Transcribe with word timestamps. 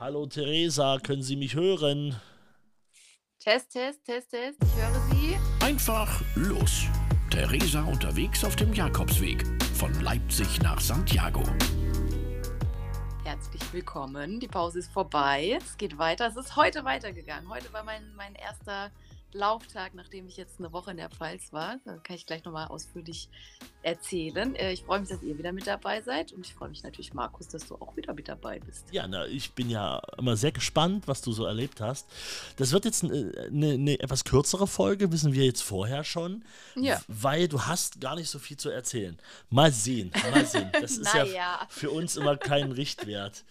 Hallo 0.00 0.24
Theresa, 0.24 0.98
können 0.98 1.22
Sie 1.22 1.36
mich 1.36 1.54
hören? 1.54 2.18
Test, 3.38 3.72
Test, 3.72 4.02
Test, 4.02 4.30
Test. 4.30 4.58
Ich 4.64 4.82
höre 4.82 4.98
Sie. 5.10 5.36
Einfach 5.62 6.22
los. 6.36 6.86
Theresa 7.30 7.82
unterwegs 7.82 8.42
auf 8.42 8.56
dem 8.56 8.72
Jakobsweg 8.72 9.44
von 9.74 9.92
Leipzig 10.00 10.62
nach 10.62 10.80
Santiago. 10.80 11.42
Herzlich 13.24 13.60
willkommen. 13.74 14.40
Die 14.40 14.48
Pause 14.48 14.78
ist 14.78 14.90
vorbei. 14.90 15.58
Es 15.60 15.76
geht 15.76 15.98
weiter. 15.98 16.28
Es 16.28 16.36
ist 16.36 16.56
heute 16.56 16.82
weitergegangen. 16.86 17.50
Heute 17.50 17.70
war 17.74 17.84
mein, 17.84 18.14
mein 18.16 18.34
erster 18.36 18.90
Lauftag, 19.32 19.94
nachdem 19.94 20.26
ich 20.28 20.36
jetzt 20.36 20.58
eine 20.58 20.72
Woche 20.72 20.90
in 20.90 20.96
der 20.96 21.10
Pfalz 21.10 21.52
war. 21.52 21.76
Da 21.84 21.96
kann 21.98 22.16
ich 22.16 22.26
gleich 22.26 22.44
nochmal 22.44 22.68
ausführlich 22.68 23.28
erzählen. 23.82 24.54
Äh, 24.56 24.72
ich 24.72 24.82
freue 24.84 25.00
mich, 25.00 25.08
dass 25.08 25.22
ihr 25.22 25.38
wieder 25.38 25.52
mit 25.52 25.66
dabei 25.66 26.02
seid 26.02 26.32
und 26.32 26.46
ich 26.46 26.54
freue 26.54 26.68
mich 26.68 26.82
natürlich, 26.82 27.14
Markus, 27.14 27.48
dass 27.48 27.66
du 27.66 27.76
auch 27.76 27.96
wieder 27.96 28.12
mit 28.12 28.28
dabei 28.28 28.58
bist. 28.60 28.86
Ja, 28.92 29.06
na, 29.08 29.26
ich 29.26 29.52
bin 29.52 29.70
ja 29.70 30.00
immer 30.18 30.36
sehr 30.36 30.52
gespannt, 30.52 31.08
was 31.08 31.22
du 31.22 31.32
so 31.32 31.44
erlebt 31.44 31.80
hast. 31.80 32.06
Das 32.56 32.72
wird 32.72 32.84
jetzt 32.84 33.04
eine, 33.04 33.32
eine, 33.48 33.72
eine 33.74 34.00
etwas 34.00 34.24
kürzere 34.24 34.66
Folge, 34.66 35.10
wissen 35.12 35.32
wir 35.32 35.44
jetzt 35.44 35.62
vorher 35.62 36.04
schon, 36.04 36.44
Ja. 36.76 37.00
weil 37.08 37.48
du 37.48 37.62
hast 37.62 38.00
gar 38.00 38.16
nicht 38.16 38.28
so 38.28 38.38
viel 38.38 38.56
zu 38.56 38.68
erzählen. 38.70 39.16
Mal 39.48 39.72
sehen, 39.72 40.10
mal 40.32 40.44
sehen. 40.44 40.70
Das 40.78 40.92
ist 40.98 41.14
ja 41.14 41.24
Naja. 41.24 41.66
für 41.70 41.90
uns 41.90 42.16
immer 42.16 42.36
kein 42.36 42.72
Richtwert. 42.72 43.44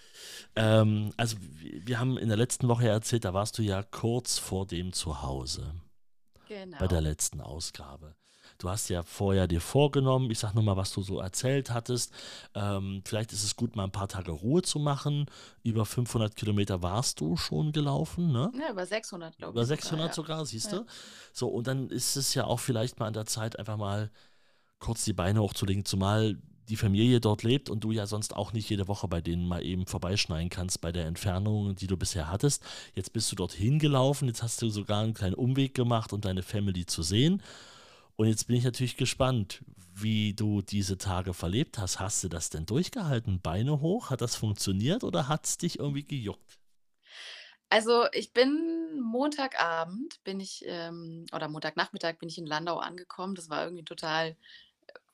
Ähm, 0.55 1.11
also 1.17 1.37
wir 1.61 1.99
haben 1.99 2.17
in 2.17 2.27
der 2.27 2.37
letzten 2.37 2.67
Woche 2.67 2.85
ja 2.85 2.91
erzählt, 2.91 3.25
da 3.25 3.33
warst 3.33 3.57
du 3.57 3.61
ja 3.63 3.81
kurz 3.83 4.37
vor 4.37 4.65
dem 4.67 4.93
Zuhause. 4.93 5.68
Genau. 6.49 6.77
bei 6.79 6.87
der 6.87 6.99
letzten 7.01 7.41
Ausgabe. 7.41 8.15
Du 8.57 8.69
hast 8.69 8.89
ja 8.89 9.03
vorher 9.03 9.47
dir 9.47 9.61
vorgenommen, 9.61 10.29
ich 10.31 10.39
sag 10.39 10.53
nur 10.53 10.63
mal, 10.63 10.75
was 10.75 10.91
du 10.91 11.01
so 11.01 11.19
erzählt 11.19 11.69
hattest. 11.69 12.11
Ähm, 12.55 13.03
vielleicht 13.05 13.31
ist 13.31 13.43
es 13.43 13.55
gut, 13.55 13.75
mal 13.75 13.85
ein 13.85 13.91
paar 13.91 14.07
Tage 14.09 14.31
Ruhe 14.31 14.61
zu 14.63 14.79
machen. 14.79 15.27
Über 15.63 15.85
500 15.85 16.35
Kilometer 16.35 16.81
warst 16.81 17.21
du 17.21 17.37
schon 17.37 17.71
gelaufen, 17.71 18.31
ne? 18.33 18.51
ja, 18.59 18.71
über 18.71 18.85
600, 18.85 19.37
glaube 19.37 19.51
ich. 19.51 19.55
Über 19.55 19.65
600 19.65 20.13
sogar. 20.13 20.37
sogar, 20.37 20.45
siehst 20.45 20.71
Ja. 20.71 20.79
du? 20.79 20.85
So, 21.31 21.47
und 21.47 21.67
dann 21.67 21.89
ist 21.89 22.17
es 22.17 22.33
ja 22.33 22.45
auch 22.45 22.59
vielleicht 22.59 22.99
mal 22.99 23.05
an 23.07 23.13
der 23.13 23.27
Zeit, 23.27 23.57
einfach 23.57 23.77
mal 23.77 24.09
kurz 24.79 25.05
die 25.05 25.13
Beine 25.13 25.41
hochzulegen, 25.41 25.85
zumal 25.85 26.35
die 26.69 26.75
Familie 26.75 27.19
dort 27.19 27.43
lebt 27.43 27.69
und 27.69 27.83
du 27.83 27.91
ja 27.91 28.05
sonst 28.05 28.35
auch 28.35 28.53
nicht 28.53 28.69
jede 28.69 28.87
Woche 28.87 29.07
bei 29.07 29.21
denen 29.21 29.47
mal 29.47 29.65
eben 29.65 29.87
vorbeischneiden 29.87 30.49
kannst 30.49 30.81
bei 30.81 30.91
der 30.91 31.07
Entfernung, 31.07 31.75
die 31.75 31.87
du 31.87 31.97
bisher 31.97 32.29
hattest. 32.29 32.63
Jetzt 32.93 33.11
bist 33.11 33.31
du 33.31 33.35
dorthin 33.35 33.79
gelaufen, 33.79 34.27
jetzt 34.27 34.43
hast 34.43 34.61
du 34.61 34.69
sogar 34.69 35.03
einen 35.03 35.15
kleinen 35.15 35.33
Umweg 35.33 35.73
gemacht, 35.73 36.13
um 36.13 36.21
deine 36.21 36.43
Family 36.43 36.85
zu 36.85 37.01
sehen. 37.01 37.41
Und 38.15 38.27
jetzt 38.27 38.47
bin 38.47 38.55
ich 38.55 38.63
natürlich 38.63 38.97
gespannt, 38.97 39.63
wie 39.95 40.33
du 40.33 40.61
diese 40.61 40.97
Tage 40.97 41.33
verlebt 41.33 41.77
hast. 41.77 41.99
Hast 41.99 42.23
du 42.23 42.29
das 42.29 42.49
denn 42.49 42.65
durchgehalten? 42.65 43.41
Beine 43.41 43.81
hoch? 43.81 44.09
Hat 44.09 44.21
das 44.21 44.35
funktioniert 44.35 45.03
oder 45.03 45.27
hat 45.27 45.45
es 45.45 45.57
dich 45.57 45.79
irgendwie 45.79 46.03
gejuckt? 46.03 46.59
Also 47.69 48.05
ich 48.13 48.33
bin 48.33 48.99
Montagabend, 49.01 50.23
bin 50.23 50.39
ich, 50.39 50.63
ähm, 50.65 51.25
oder 51.33 51.47
Montagnachmittag 51.47 52.17
bin 52.17 52.29
ich 52.29 52.37
in 52.37 52.45
Landau 52.45 52.77
angekommen. 52.77 53.35
Das 53.35 53.49
war 53.49 53.63
irgendwie 53.63 53.85
total 53.85 54.35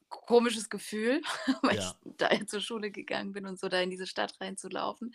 komisches 0.10 0.70
Gefühl, 0.70 1.22
weil 1.64 1.78
Ja. 1.78 1.80
ich 1.80 1.98
da 2.04 2.30
zur 2.48 2.62
Schule 2.62 2.92
gegangen 2.92 3.34
bin 3.34 3.46
und 3.46 3.60
so 3.60 3.70
da 3.70 3.82
in 3.82 3.90
diese 3.90 4.08
Stadt 4.08 4.40
reinzulaufen. 4.42 5.14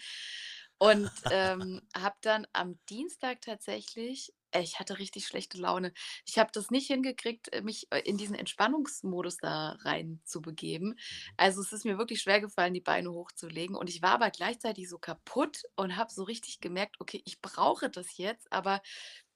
Und 0.78 1.12
ähm, 1.28 1.82
habe 1.94 2.16
dann 2.22 2.46
am 2.54 2.78
Dienstag 2.88 3.42
tatsächlich, 3.42 4.32
äh, 4.50 4.62
ich 4.62 4.78
hatte 4.80 4.98
richtig 4.98 5.26
schlechte 5.26 5.58
Laune. 5.58 5.92
Ich 6.24 6.38
habe 6.38 6.50
das 6.54 6.70
nicht 6.70 6.86
hingekriegt, 6.86 7.52
äh, 7.52 7.60
mich 7.60 7.86
äh, 7.90 7.98
in 8.00 8.16
diesen 8.16 8.34
Entspannungsmodus 8.34 9.36
da 9.36 9.76
rein 9.82 10.22
zu 10.24 10.40
begeben. 10.40 10.94
Also 11.36 11.60
es 11.60 11.72
ist 11.74 11.84
mir 11.84 11.98
wirklich 11.98 12.22
schwer 12.22 12.40
gefallen, 12.40 12.72
die 12.72 12.80
Beine 12.80 13.12
hochzulegen. 13.12 13.76
Und 13.76 13.90
ich 13.90 14.00
war 14.00 14.12
aber 14.12 14.30
gleichzeitig 14.30 14.88
so 14.88 14.98
kaputt 14.98 15.64
und 15.76 15.96
habe 15.96 16.10
so 16.12 16.22
richtig 16.22 16.60
gemerkt, 16.60 16.96
okay, 16.98 17.20
ich 17.26 17.42
brauche 17.42 17.90
das 17.90 18.16
jetzt. 18.16 18.50
Aber 18.50 18.80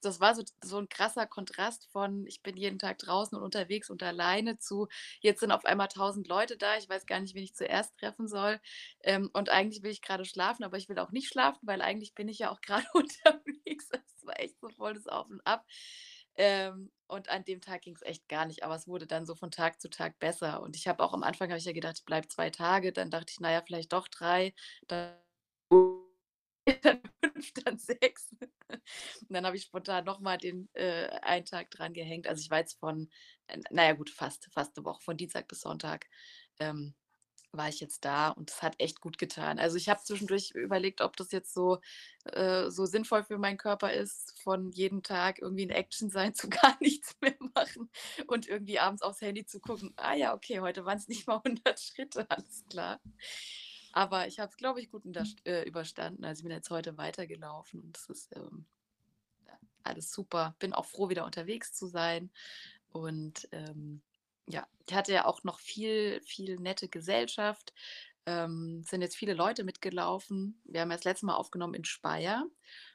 das 0.05 0.19
war 0.19 0.35
so, 0.35 0.43
so 0.63 0.77
ein 0.77 0.89
krasser 0.89 1.25
Kontrast 1.27 1.87
von, 1.91 2.25
ich 2.27 2.41
bin 2.43 2.57
jeden 2.57 2.79
Tag 2.79 2.99
draußen 2.99 3.37
und 3.37 3.43
unterwegs 3.43 3.89
und 3.89 4.03
alleine 4.03 4.57
zu, 4.59 4.87
jetzt 5.21 5.39
sind 5.39 5.51
auf 5.51 5.65
einmal 5.65 5.87
tausend 5.87 6.27
Leute 6.27 6.57
da, 6.57 6.77
ich 6.77 6.87
weiß 6.89 7.05
gar 7.05 7.19
nicht, 7.19 7.35
wen 7.35 7.43
ich 7.43 7.55
zuerst 7.55 7.97
treffen 7.97 8.27
soll. 8.27 8.59
Ähm, 9.03 9.29
und 9.33 9.49
eigentlich 9.49 9.83
will 9.83 9.91
ich 9.91 10.01
gerade 10.01 10.25
schlafen, 10.25 10.63
aber 10.63 10.77
ich 10.77 10.89
will 10.89 10.99
auch 10.99 11.11
nicht 11.11 11.27
schlafen, 11.27 11.59
weil 11.63 11.81
eigentlich 11.81 12.13
bin 12.15 12.27
ich 12.27 12.39
ja 12.39 12.51
auch 12.51 12.61
gerade 12.61 12.85
unterwegs. 12.93 13.89
Das 13.89 14.01
war 14.23 14.39
echt 14.39 14.59
so 14.61 14.69
voll 14.69 14.93
das 14.93 15.07
Auf 15.07 15.29
und 15.29 15.41
Ab. 15.45 15.65
Ähm, 16.37 16.91
und 17.07 17.29
an 17.29 17.45
dem 17.45 17.61
Tag 17.61 17.83
ging 17.83 17.95
es 17.95 18.01
echt 18.01 18.27
gar 18.27 18.45
nicht, 18.45 18.63
aber 18.63 18.75
es 18.75 18.87
wurde 18.87 19.07
dann 19.07 19.25
so 19.25 19.35
von 19.35 19.51
Tag 19.51 19.79
zu 19.79 19.89
Tag 19.89 20.19
besser. 20.19 20.61
Und 20.61 20.75
ich 20.75 20.87
habe 20.87 21.03
auch 21.03 21.13
am 21.13 21.23
Anfang 21.23 21.49
habe 21.49 21.59
ich 21.59 21.65
ja 21.65 21.71
gedacht, 21.71 21.97
ich 21.99 22.05
bleibe 22.05 22.27
zwei 22.27 22.49
Tage, 22.49 22.91
dann 22.91 23.09
dachte 23.11 23.31
ich, 23.31 23.39
naja, 23.39 23.61
vielleicht 23.65 23.93
doch 23.93 24.07
drei, 24.07 24.53
dann, 24.87 25.15
dann 26.83 27.01
fünf, 27.23 27.53
dann 27.63 27.77
sechs. 27.77 28.29
Und 28.69 28.81
dann 29.29 29.45
habe 29.45 29.55
ich 29.57 29.63
spontan 29.63 30.05
nochmal 30.05 30.37
den 30.37 30.69
äh, 30.73 31.07
einen 31.21 31.45
Tag 31.45 31.71
dran 31.71 31.93
gehängt. 31.93 32.27
Also 32.27 32.41
ich 32.41 32.49
war 32.49 32.59
jetzt 32.59 32.79
von, 32.79 33.09
äh, 33.47 33.59
naja 33.69 33.93
gut, 33.93 34.09
fast, 34.09 34.49
fast 34.51 34.77
eine 34.77 34.85
Woche, 34.85 35.01
von 35.01 35.17
Dienstag 35.17 35.47
bis 35.47 35.61
Sonntag. 35.61 36.07
Ähm, 36.59 36.95
war 37.51 37.69
ich 37.69 37.79
jetzt 37.79 38.05
da 38.05 38.29
und 38.29 38.49
es 38.51 38.61
hat 38.61 38.75
echt 38.79 39.01
gut 39.01 39.17
getan. 39.17 39.59
Also 39.59 39.77
ich 39.77 39.89
habe 39.89 40.01
zwischendurch 40.03 40.51
überlegt, 40.51 41.01
ob 41.01 41.15
das 41.17 41.31
jetzt 41.31 41.53
so, 41.53 41.79
äh, 42.25 42.69
so 42.69 42.85
sinnvoll 42.85 43.23
für 43.23 43.37
meinen 43.37 43.57
Körper 43.57 43.93
ist, 43.93 44.39
von 44.43 44.71
jedem 44.71 45.03
Tag 45.03 45.39
irgendwie 45.41 45.63
in 45.63 45.69
Action 45.69 46.09
sein 46.09 46.33
zu 46.33 46.49
gar 46.49 46.77
nichts 46.81 47.15
mehr 47.21 47.35
machen 47.55 47.89
und 48.27 48.47
irgendwie 48.47 48.79
abends 48.79 49.01
aufs 49.01 49.21
Handy 49.21 49.45
zu 49.45 49.59
gucken. 49.59 49.93
Ah 49.97 50.15
ja, 50.15 50.33
okay, 50.33 50.59
heute 50.59 50.85
waren 50.85 50.97
es 50.97 51.07
nicht 51.07 51.27
mal 51.27 51.41
100 51.43 51.79
Schritte, 51.79 52.25
alles 52.29 52.63
klar. 52.69 52.99
Aber 53.95 54.27
ich 54.27 54.39
habe 54.39 54.51
es, 54.51 54.57
glaube 54.57 54.81
ich, 54.81 54.91
gut 54.91 55.05
unterst- 55.05 55.45
äh, 55.47 55.63
überstanden. 55.65 56.25
Also 56.25 56.41
ich 56.41 56.45
bin 56.45 56.53
jetzt 56.53 56.71
heute 56.71 56.97
weitergelaufen 56.99 57.81
und 57.81 57.97
es 57.97 58.09
ist 58.09 58.37
ähm, 58.37 58.67
alles 59.83 60.11
super. 60.11 60.55
Bin 60.59 60.73
auch 60.73 60.85
froh, 60.85 61.09
wieder 61.09 61.25
unterwegs 61.25 61.73
zu 61.73 61.87
sein. 61.87 62.31
Und 62.89 63.47
ähm, 63.51 64.01
ja, 64.47 64.67
ich 64.87 64.93
hatte 64.93 65.13
ja 65.13 65.25
auch 65.25 65.43
noch 65.43 65.59
viel, 65.59 66.21
viel 66.23 66.57
nette 66.59 66.89
Gesellschaft. 66.89 67.73
Ähm, 68.27 68.81
es 68.83 68.89
sind 68.89 69.01
jetzt 69.01 69.17
viele 69.17 69.33
Leute 69.35 69.63
mitgelaufen. 69.63 70.61
Wir 70.65 70.81
haben 70.81 70.89
ja 70.91 70.97
das 70.97 71.05
letzte 71.05 71.27
Mal 71.27 71.35
aufgenommen 71.35 71.75
in 71.75 71.85
Speyer. 71.85 72.45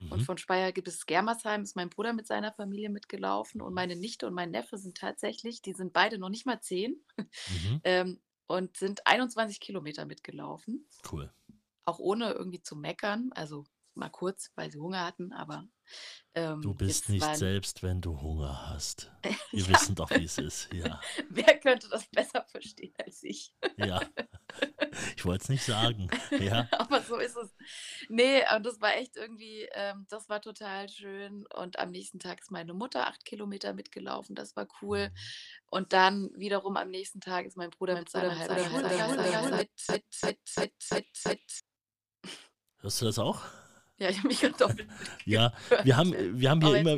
Und 0.09 0.23
Mhm. 0.23 0.25
von 0.25 0.39
Speyer 0.39 0.73
gibt 0.73 0.89
es 0.89 1.07
Germersheim, 1.07 1.63
ist 1.63 1.77
mein 1.77 1.91
Bruder 1.91 2.13
mit 2.13 2.27
seiner 2.27 2.53
Familie 2.53 2.91
mitgelaufen. 2.91 3.63
Und 3.63 3.75
meine 3.75 3.97
Nichte 3.97 4.27
und 4.27 4.35
mein 4.35 4.51
Neffe 4.51 4.79
sind 4.79 4.97
tatsächlich, 4.99 5.63
die 5.63 5.73
sind 5.75 5.93
beide 5.93 6.19
noch 6.19 6.31
nicht 6.31 6.47
mal 6.47 6.61
zehn 6.61 7.05
Mhm. 7.47 7.81
ähm, 7.85 8.21
und 8.51 8.77
sind 8.77 9.07
21 9.07 9.61
Kilometer 9.61 10.07
mitgelaufen. 10.07 10.85
Cool. 11.11 11.33
Auch 11.85 12.01
ohne 12.01 12.33
irgendwie 12.33 12.61
zu 12.61 12.75
meckern. 12.75 13.31
Also 13.33 13.65
mal 13.95 14.09
kurz, 14.09 14.51
weil 14.55 14.71
sie 14.71 14.79
Hunger 14.79 15.05
hatten, 15.05 15.33
aber 15.33 15.67
ähm, 16.35 16.63
Du 16.63 16.75
bist 16.75 17.09
nicht 17.09 17.23
waren, 17.23 17.37
selbst, 17.37 17.83
wenn 17.83 18.01
du 18.01 18.21
Hunger 18.21 18.71
hast. 18.71 19.11
Wir 19.51 19.65
ja, 19.65 19.69
wissen 19.69 19.97
doch, 19.97 20.11
wie 20.11 20.25
es 20.25 20.39
ist. 20.39 20.73
Ja, 20.73 21.01
wer 21.29 21.59
könnte 21.59 21.89
das 21.89 22.07
besser 22.09 22.45
verstehen 22.45 22.95
als 23.05 23.23
ich? 23.23 23.53
ja. 23.77 24.01
Ich 25.17 25.25
wollte 25.25 25.45
es 25.45 25.49
nicht 25.49 25.63
sagen. 25.63 26.11
Ja. 26.41 26.69
Aber 26.73 27.01
so 27.03 27.17
ist 27.19 27.37
es. 27.37 27.55
Nee, 28.09 28.43
und 28.55 28.67
das 28.67 28.81
war 28.81 28.97
echt 28.97 29.17
irgendwie, 29.17 29.69
ähm, 29.73 30.05
das 30.09 30.29
war 30.29 30.41
total 30.41 30.89
schön. 30.89 31.47
Und 31.55 31.79
am 31.79 31.91
nächsten 31.91 32.19
Tag 32.19 32.41
ist 32.41 32.51
meine 32.51 32.75
Mutter 32.75 33.07
acht 33.07 33.25
Kilometer 33.25 33.73
mitgelaufen. 33.73 34.35
Das 34.35 34.57
war 34.57 34.67
cool. 34.83 35.09
Mhm. 35.09 35.15
Und 35.71 35.93
dann 35.93 36.31
wiederum 36.35 36.77
am 36.77 36.91
nächsten 36.91 37.21
Tag 37.21 37.47
ist 37.47 37.57
mein 37.57 37.71
Bruder 37.71 37.97
mit 37.97 38.11
seiner 38.11 38.37
halben. 38.37 38.57
Hörst 42.79 43.01
du 43.01 43.05
das 43.05 43.19
auch? 43.19 43.43
Ja, 44.01 44.09
ich 44.09 44.19
habe 44.19 44.29
mich 44.29 44.41
doppelt 44.41 44.89
Ja, 45.27 45.53
wir 45.85 45.97
haben, 45.97 46.15
wir 46.41 46.51
haben 46.51 46.65
hier 46.65 46.77
immer, 46.77 46.97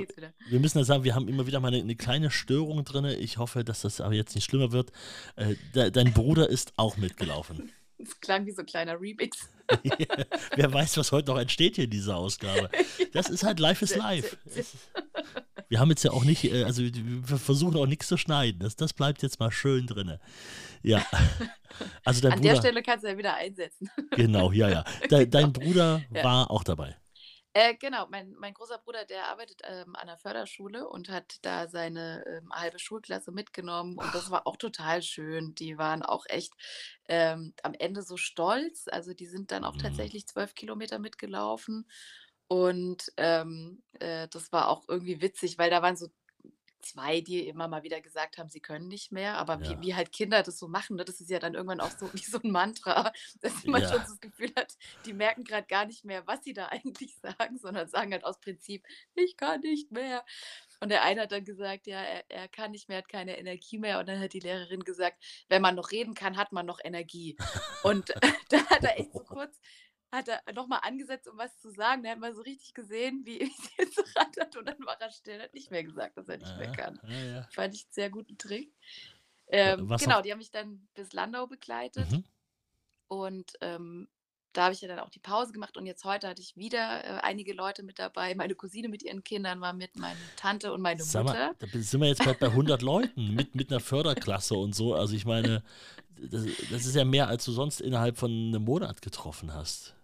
wir 0.49 0.61
müssen 0.61 0.79
ja 0.79 0.85
sagen, 0.85 1.03
wir 1.03 1.15
haben 1.17 1.27
immer 1.29 1.47
wieder 1.49 1.59
mal 1.59 1.69
eine, 1.69 1.79
eine 1.79 1.97
kleine 1.97 2.31
Störung 2.31 2.85
drin. 2.85 3.05
Ich 3.05 3.39
hoffe, 3.39 3.65
dass 3.65 3.83
das 3.83 4.01
aber 4.01 4.15
jetzt 4.15 4.35
nicht 4.37 4.45
schlimmer 4.45 4.71
wird. 4.71 4.93
Äh, 5.35 5.57
de, 5.75 5.91
dein 5.91 6.13
Bruder 6.13 6.49
ist 6.49 6.73
auch 6.77 6.97
mitgelaufen. 6.97 7.73
Es 8.05 8.21
klang 8.21 8.47
wie 8.47 8.51
so 8.51 8.63
ein 8.63 8.67
kleiner 8.67 9.01
Remix. 9.01 9.49
Wer 10.57 10.73
weiß, 10.73 10.97
was 10.97 11.13
heute 11.13 11.31
noch 11.31 11.39
entsteht 11.39 11.77
hier 11.77 11.85
in 11.85 11.91
dieser 11.91 12.17
Ausgabe. 12.17 12.69
Das 13.13 13.31
ist 13.31 13.45
halt 13.45 13.61
Life 13.61 13.85
is 13.85 13.95
Life. 13.95 14.37
Wir 15.69 15.79
haben 15.79 15.89
jetzt 15.91 16.03
ja 16.03 16.11
auch 16.11 16.25
nicht, 16.25 16.43
äh, 16.45 16.65
also 16.65 16.83
wir 16.83 17.39
versuchen 17.39 17.77
auch 17.77 17.87
nichts 17.87 18.09
zu 18.09 18.17
schneiden. 18.17 18.59
Das, 18.59 18.75
das 18.75 18.93
bleibt 18.93 19.23
jetzt 19.23 19.39
mal 19.39 19.53
schön 19.53 19.87
drin. 19.87 20.19
Ja. 20.83 21.07
Also 22.05 22.21
dein 22.23 22.33
An 22.33 22.43
der 22.43 22.51
Bruder, 22.51 22.61
Stelle 22.63 22.83
kannst 22.83 23.05
du 23.05 23.09
ja 23.09 23.17
wieder 23.17 23.35
einsetzen. 23.35 23.89
genau, 24.11 24.51
ja, 24.51 24.69
ja. 24.69 24.85
De, 25.09 25.27
dein 25.31 25.53
Bruder 25.53 26.03
Ja. 26.13 26.25
war 26.25 26.51
auch 26.51 26.65
dabei. 26.65 26.97
Äh, 27.55 27.75
genau, 27.77 28.07
mein, 28.09 28.33
mein 28.39 28.55
großer 28.55 28.79
Bruder, 28.79 29.05
der 29.05 29.29
arbeitet 29.29 29.61
ähm, 29.65 29.95
an 29.95 30.07
der 30.07 30.17
Förderschule 30.17 30.89
und 30.89 31.11
hat 31.11 31.37
da 31.43 31.69
seine 31.69 32.25
ähm, 32.27 32.51
halbe 32.51 32.79
Schulklasse 32.79 33.31
mitgenommen 33.31 33.99
und 33.99 34.15
das 34.15 34.31
war 34.31 34.47
auch 34.47 34.57
total 34.57 35.03
schön. 35.03 35.55
Die 35.55 35.77
waren 35.77 36.03
auch 36.03 36.25
echt 36.29 36.55
ähm, 37.09 37.53
am 37.63 37.75
Ende 37.75 38.03
so 38.03 38.17
stolz. 38.17 38.87
Also 38.91 39.13
die 39.13 39.27
sind 39.27 39.51
dann 39.53 39.65
auch 39.65 39.77
Mhm. 39.77 39.77
tatsächlich 39.77 40.27
zwölf 40.27 40.55
Kilometer 40.55 40.99
mitgelaufen 40.99 41.87
und 42.49 43.13
ähm, 43.19 43.83
äh, 44.01 44.29
das 44.29 44.51
war 44.53 44.69
auch 44.69 44.85
irgendwie 44.89 45.21
witzig, 45.23 45.59
weil 45.59 45.71
da 45.71 45.83
waren 45.83 45.97
so 45.97 46.09
zwei, 46.83 47.21
die 47.21 47.47
immer 47.49 47.69
mal 47.69 47.83
wieder 47.83 48.01
gesagt 48.01 48.39
haben, 48.39 48.49
sie 48.49 48.61
können 48.61 48.89
nicht 48.89 49.13
mehr. 49.13 49.39
Aber 49.39 49.61
wie, 49.61 49.73
Ja. 49.73 49.81
wie 49.81 49.95
halt 49.95 50.13
Kinder 50.13 50.43
das 50.43 50.59
so 50.59 50.69
machen, 50.69 50.97
ne? 50.97 51.05
das 51.05 51.21
ist 51.21 51.31
ja 51.31 51.39
dann 51.39 51.55
irgendwann 51.55 51.81
auch 51.81 51.91
so 51.99 52.11
wie 52.15 52.25
so 52.25 52.39
ein 52.43 52.51
Mantra, 52.51 53.13
dass 53.41 53.65
man 53.65 53.83
schon 53.83 53.93
Ja. 53.93 54.05
so 54.05 54.13
das 54.13 54.21
Gefühl 54.21 54.53
hat, 54.57 54.77
die 55.07 55.13
merken 55.13 55.45
gerade 55.45 55.67
gar 55.67 55.87
nicht 55.87 56.05
mehr, 56.05 56.27
was 56.27 56.43
sie 56.45 56.53
da 56.53 56.67
eigentlich 56.71 57.17
sagen, 57.19 57.59
sondern 57.59 57.89
sagen 57.89 58.13
halt 58.13 58.25
aus 58.25 58.39
Prinzip, 58.41 58.85
ich 59.15 59.37
kann 59.37 59.61
nicht 59.61 59.91
mehr. 59.93 60.25
Und 60.81 60.89
der 60.89 61.05
eine 61.05 61.23
hat 61.23 61.33
dann 61.33 61.45
gesagt, 61.45 61.87
ja, 61.87 62.01
er, 62.03 62.25
er 62.29 62.49
kann 62.49 62.73
nicht 62.73 62.89
mehr, 62.89 62.99
hat 62.99 63.09
keine 63.09 63.39
Energie 63.39 63.79
mehr. 63.79 64.01
Und 64.01 64.09
dann 64.09 64.19
hat 64.21 64.33
die 64.33 64.41
Lehrerin 64.41 64.83
gesagt, 64.83 65.23
wenn 65.49 65.63
man 65.63 65.77
noch 65.77 65.93
reden 65.93 66.15
kann, 66.15 66.37
hat 66.37 66.51
man 66.53 66.67
noch 66.67 66.81
Energie. 66.83 67.37
Und 67.85 68.13
da 68.49 68.59
hat 68.69 68.83
er 68.83 68.99
echt 68.99 69.13
so 69.13 69.21
kurz, 69.21 69.61
hat 70.13 70.29
er 70.29 70.41
nochmal 70.53 70.81
angesetzt, 70.83 71.27
um 71.29 71.39
was 71.39 71.59
zu 71.59 71.71
sagen. 71.71 72.03
Da 72.03 72.11
hat 72.11 72.19
man 72.19 72.35
so 72.35 72.43
richtig 72.43 72.75
gesehen, 72.75 73.23
wie 73.25 73.41
es 73.43 73.71
jetzt 73.79 73.97
so 73.97 74.03
rattert 74.17 74.57
und 74.57 74.67
dann 74.69 74.79
war 74.87 75.01
er 75.01 75.11
still, 75.11 75.41
hat 75.43 75.55
nicht 75.55 75.71
mehr 75.71 75.83
gesagt, 75.85 76.17
dass 76.19 76.29
er 76.29 76.37
nicht 76.39 76.57
mehr 76.59 76.67
Ja, 76.69 76.73
kann. 76.73 77.01
ja, 77.09 77.25
ja. 77.25 77.49
Fand 77.51 77.75
ich 77.75 77.85
einen 77.85 77.93
sehr 77.93 78.11
guten 78.11 78.37
Trick. 78.39 78.73
Ähm, 79.49 79.89
genau, 79.99 80.19
auch- 80.19 80.23
die 80.23 80.31
haben 80.31 80.39
mich 80.39 80.51
dann 80.51 80.87
bis 80.95 81.13
Landau 81.13 81.47
begleitet 81.47 82.11
Mhm. 82.11 82.25
und 83.09 83.53
ähm, 83.61 84.09
da 84.55 84.65
habe 84.65 84.75
ich 84.75 84.83
ja 84.83 84.89
dann 84.89 84.99
auch 84.99 85.09
die 85.09 85.19
Pause 85.19 85.53
gemacht 85.55 85.79
und 85.79 85.87
jetzt 85.87 86.05
heute 86.05 86.29
hatte 86.29 86.43
ich 86.43 86.57
wieder 86.57 87.05
äh, 87.05 87.21
einige 87.23 87.55
Leute 87.55 87.83
mit 87.83 87.99
dabei. 87.99 88.35
Meine 88.35 88.55
Cousine 88.55 88.89
mit 88.91 89.03
ihren 89.03 89.25
Kindern 89.25 89.63
war 89.63 89.73
mit, 89.73 89.97
meine 89.97 90.19
Tante 90.37 90.75
und 90.75 90.83
meine 90.83 91.03
Sag 91.03 91.25
Mutter. 91.25 91.39
mal, 91.49 91.55
da 91.59 91.67
sind 91.81 92.01
wir 92.03 92.09
jetzt 92.09 92.23
bald 92.23 92.39
bei 92.39 92.49
100 92.49 92.83
Leuten 92.83 93.35
mit, 93.35 93.55
mit 93.55 93.71
einer 93.71 93.81
Förderklasse 93.81 94.55
und 94.55 94.75
so. 94.75 94.95
Also 94.95 95.15
ich 95.15 95.25
meine, 95.25 95.63
das, 96.19 96.45
das 96.71 96.85
ist 96.85 96.95
ja 96.95 97.07
mehr, 97.07 97.29
als 97.29 97.47
du 97.47 97.53
sonst 97.53 97.81
innerhalb 97.81 98.19
von 98.19 98.31
einem 98.31 98.63
Monat 98.63 99.01
getroffen 99.01 99.55
hast. 99.55 99.95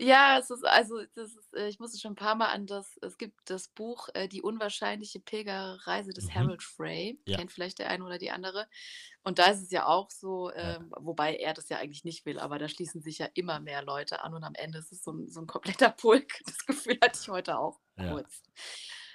Ja, 0.00 0.38
es 0.38 0.50
ist 0.50 0.62
also, 0.66 1.02
das 1.14 1.34
ist, 1.34 1.54
äh, 1.54 1.68
ich 1.68 1.78
musste 1.80 1.98
schon 1.98 2.12
ein 2.12 2.16
paar 2.16 2.34
Mal 2.34 2.48
an 2.48 2.66
das, 2.66 2.98
es 3.00 3.16
gibt 3.16 3.48
das 3.48 3.68
Buch 3.68 4.10
äh, 4.12 4.28
Die 4.28 4.42
unwahrscheinliche 4.42 5.20
Pilgerreise 5.20 6.12
des 6.12 6.34
Mhm. 6.34 6.34
Harold 6.34 6.62
Frey, 6.62 7.18
Ja. 7.26 7.38
kennt 7.38 7.50
vielleicht 7.50 7.78
der 7.78 7.88
eine 7.88 8.04
oder 8.04 8.18
die 8.18 8.30
andere. 8.30 8.68
Und 9.24 9.38
da 9.38 9.46
ist 9.46 9.62
es 9.62 9.70
ja 9.70 9.86
auch 9.86 10.10
so, 10.10 10.52
Ja. 10.62 10.76
ähm, 10.76 10.92
wobei 10.98 11.36
er 11.36 11.54
das 11.54 11.70
ja 11.70 11.78
eigentlich 11.78 12.04
nicht 12.04 12.26
will, 12.26 12.38
aber 12.38 12.58
da 12.58 12.68
schließen 12.68 13.00
sich 13.00 13.18
ja 13.18 13.26
immer 13.34 13.58
mehr 13.58 13.82
Leute 13.82 14.22
an 14.22 14.34
und 14.34 14.44
am 14.44 14.54
Ende 14.54 14.78
ist 14.78 14.92
es 14.92 15.02
so 15.02 15.12
ein, 15.12 15.28
so 15.28 15.40
ein 15.40 15.46
kompletter 15.46 15.90
Pulk. 15.90 16.40
Das 16.46 16.66
Gefühl 16.66 16.98
hatte 17.02 17.18
ich 17.22 17.28
heute 17.28 17.58
auch 17.58 17.80
Ja. 17.98 18.16
kurz. 18.16 18.42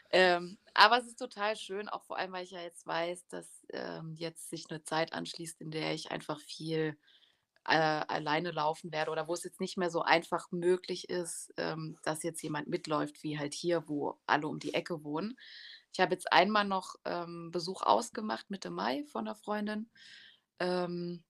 Ähm, 0.10 0.58
aber 0.74 0.98
es 0.98 1.06
ist 1.08 1.20
total 1.20 1.56
schön, 1.58 1.90
auch 1.90 2.04
vor 2.04 2.18
allem, 2.18 2.32
weil 2.34 2.44
ich 2.44 2.52
ja 2.52 2.62
jetzt 2.62 2.86
weiß, 2.88 3.28
dass 3.28 3.66
ähm, 3.72 4.16
jetzt 4.18 4.50
sich 4.50 4.66
eine 4.70 4.84
Zeit 4.84 5.14
anschließt, 5.14 5.62
in 5.62 5.72
der 5.72 5.94
ich 5.94 6.12
einfach 6.12 6.40
viel 6.40 6.98
äh, 7.66 7.74
alleine 7.74 8.52
laufen 8.52 8.92
werde 8.92 9.12
oder 9.12 9.28
wo 9.28 9.34
es 9.34 9.44
jetzt 9.44 9.60
nicht 9.60 9.78
mehr 9.78 9.90
so 9.90 10.02
einfach 10.02 10.52
möglich 10.52 11.10
ist, 11.10 11.54
ähm, 11.58 11.98
dass 12.04 12.24
jetzt 12.24 12.42
jemand 12.42 12.68
mitläuft, 12.68 13.24
wie 13.24 13.38
halt 13.38 13.54
hier, 13.54 13.88
wo 13.88 14.20
alle 14.26 14.48
um 14.48 14.60
die 14.60 14.74
Ecke 14.74 15.04
wohnen. 15.04 15.38
Ich 15.94 16.00
habe 16.00 16.14
jetzt 16.14 16.32
einmal 16.32 16.66
noch 16.66 16.96
ähm, 17.06 17.52
Besuch 17.52 17.82
ausgemacht 17.82 18.50
Mitte 18.50 18.70
Mai 18.70 19.04
von 19.12 19.28
einer 19.28 19.36
Freundin. 19.36 19.90
Ähm, 20.60 21.24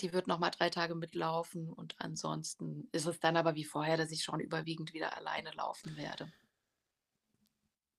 die 0.00 0.12
wird 0.12 0.26
noch 0.26 0.38
mal 0.38 0.50
drei 0.50 0.70
Tage 0.70 0.94
mitlaufen 0.94 1.70
und 1.72 1.94
ansonsten 1.98 2.88
ist 2.92 3.06
es 3.06 3.20
dann 3.20 3.36
aber 3.36 3.54
wie 3.54 3.64
vorher, 3.64 3.96
dass 3.96 4.10
ich 4.10 4.24
schon 4.24 4.40
überwiegend 4.40 4.94
wieder 4.94 5.16
alleine 5.16 5.52
laufen 5.52 5.96
werde. 5.96 6.32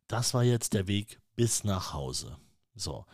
Das 0.07 0.33
war 0.33 0.43
jetzt 0.43 0.73
der 0.73 0.87
Weg 0.87 1.21
bis 1.35 1.63
nach 1.63 1.93
Hause. 1.93 2.37
So, 2.75 3.05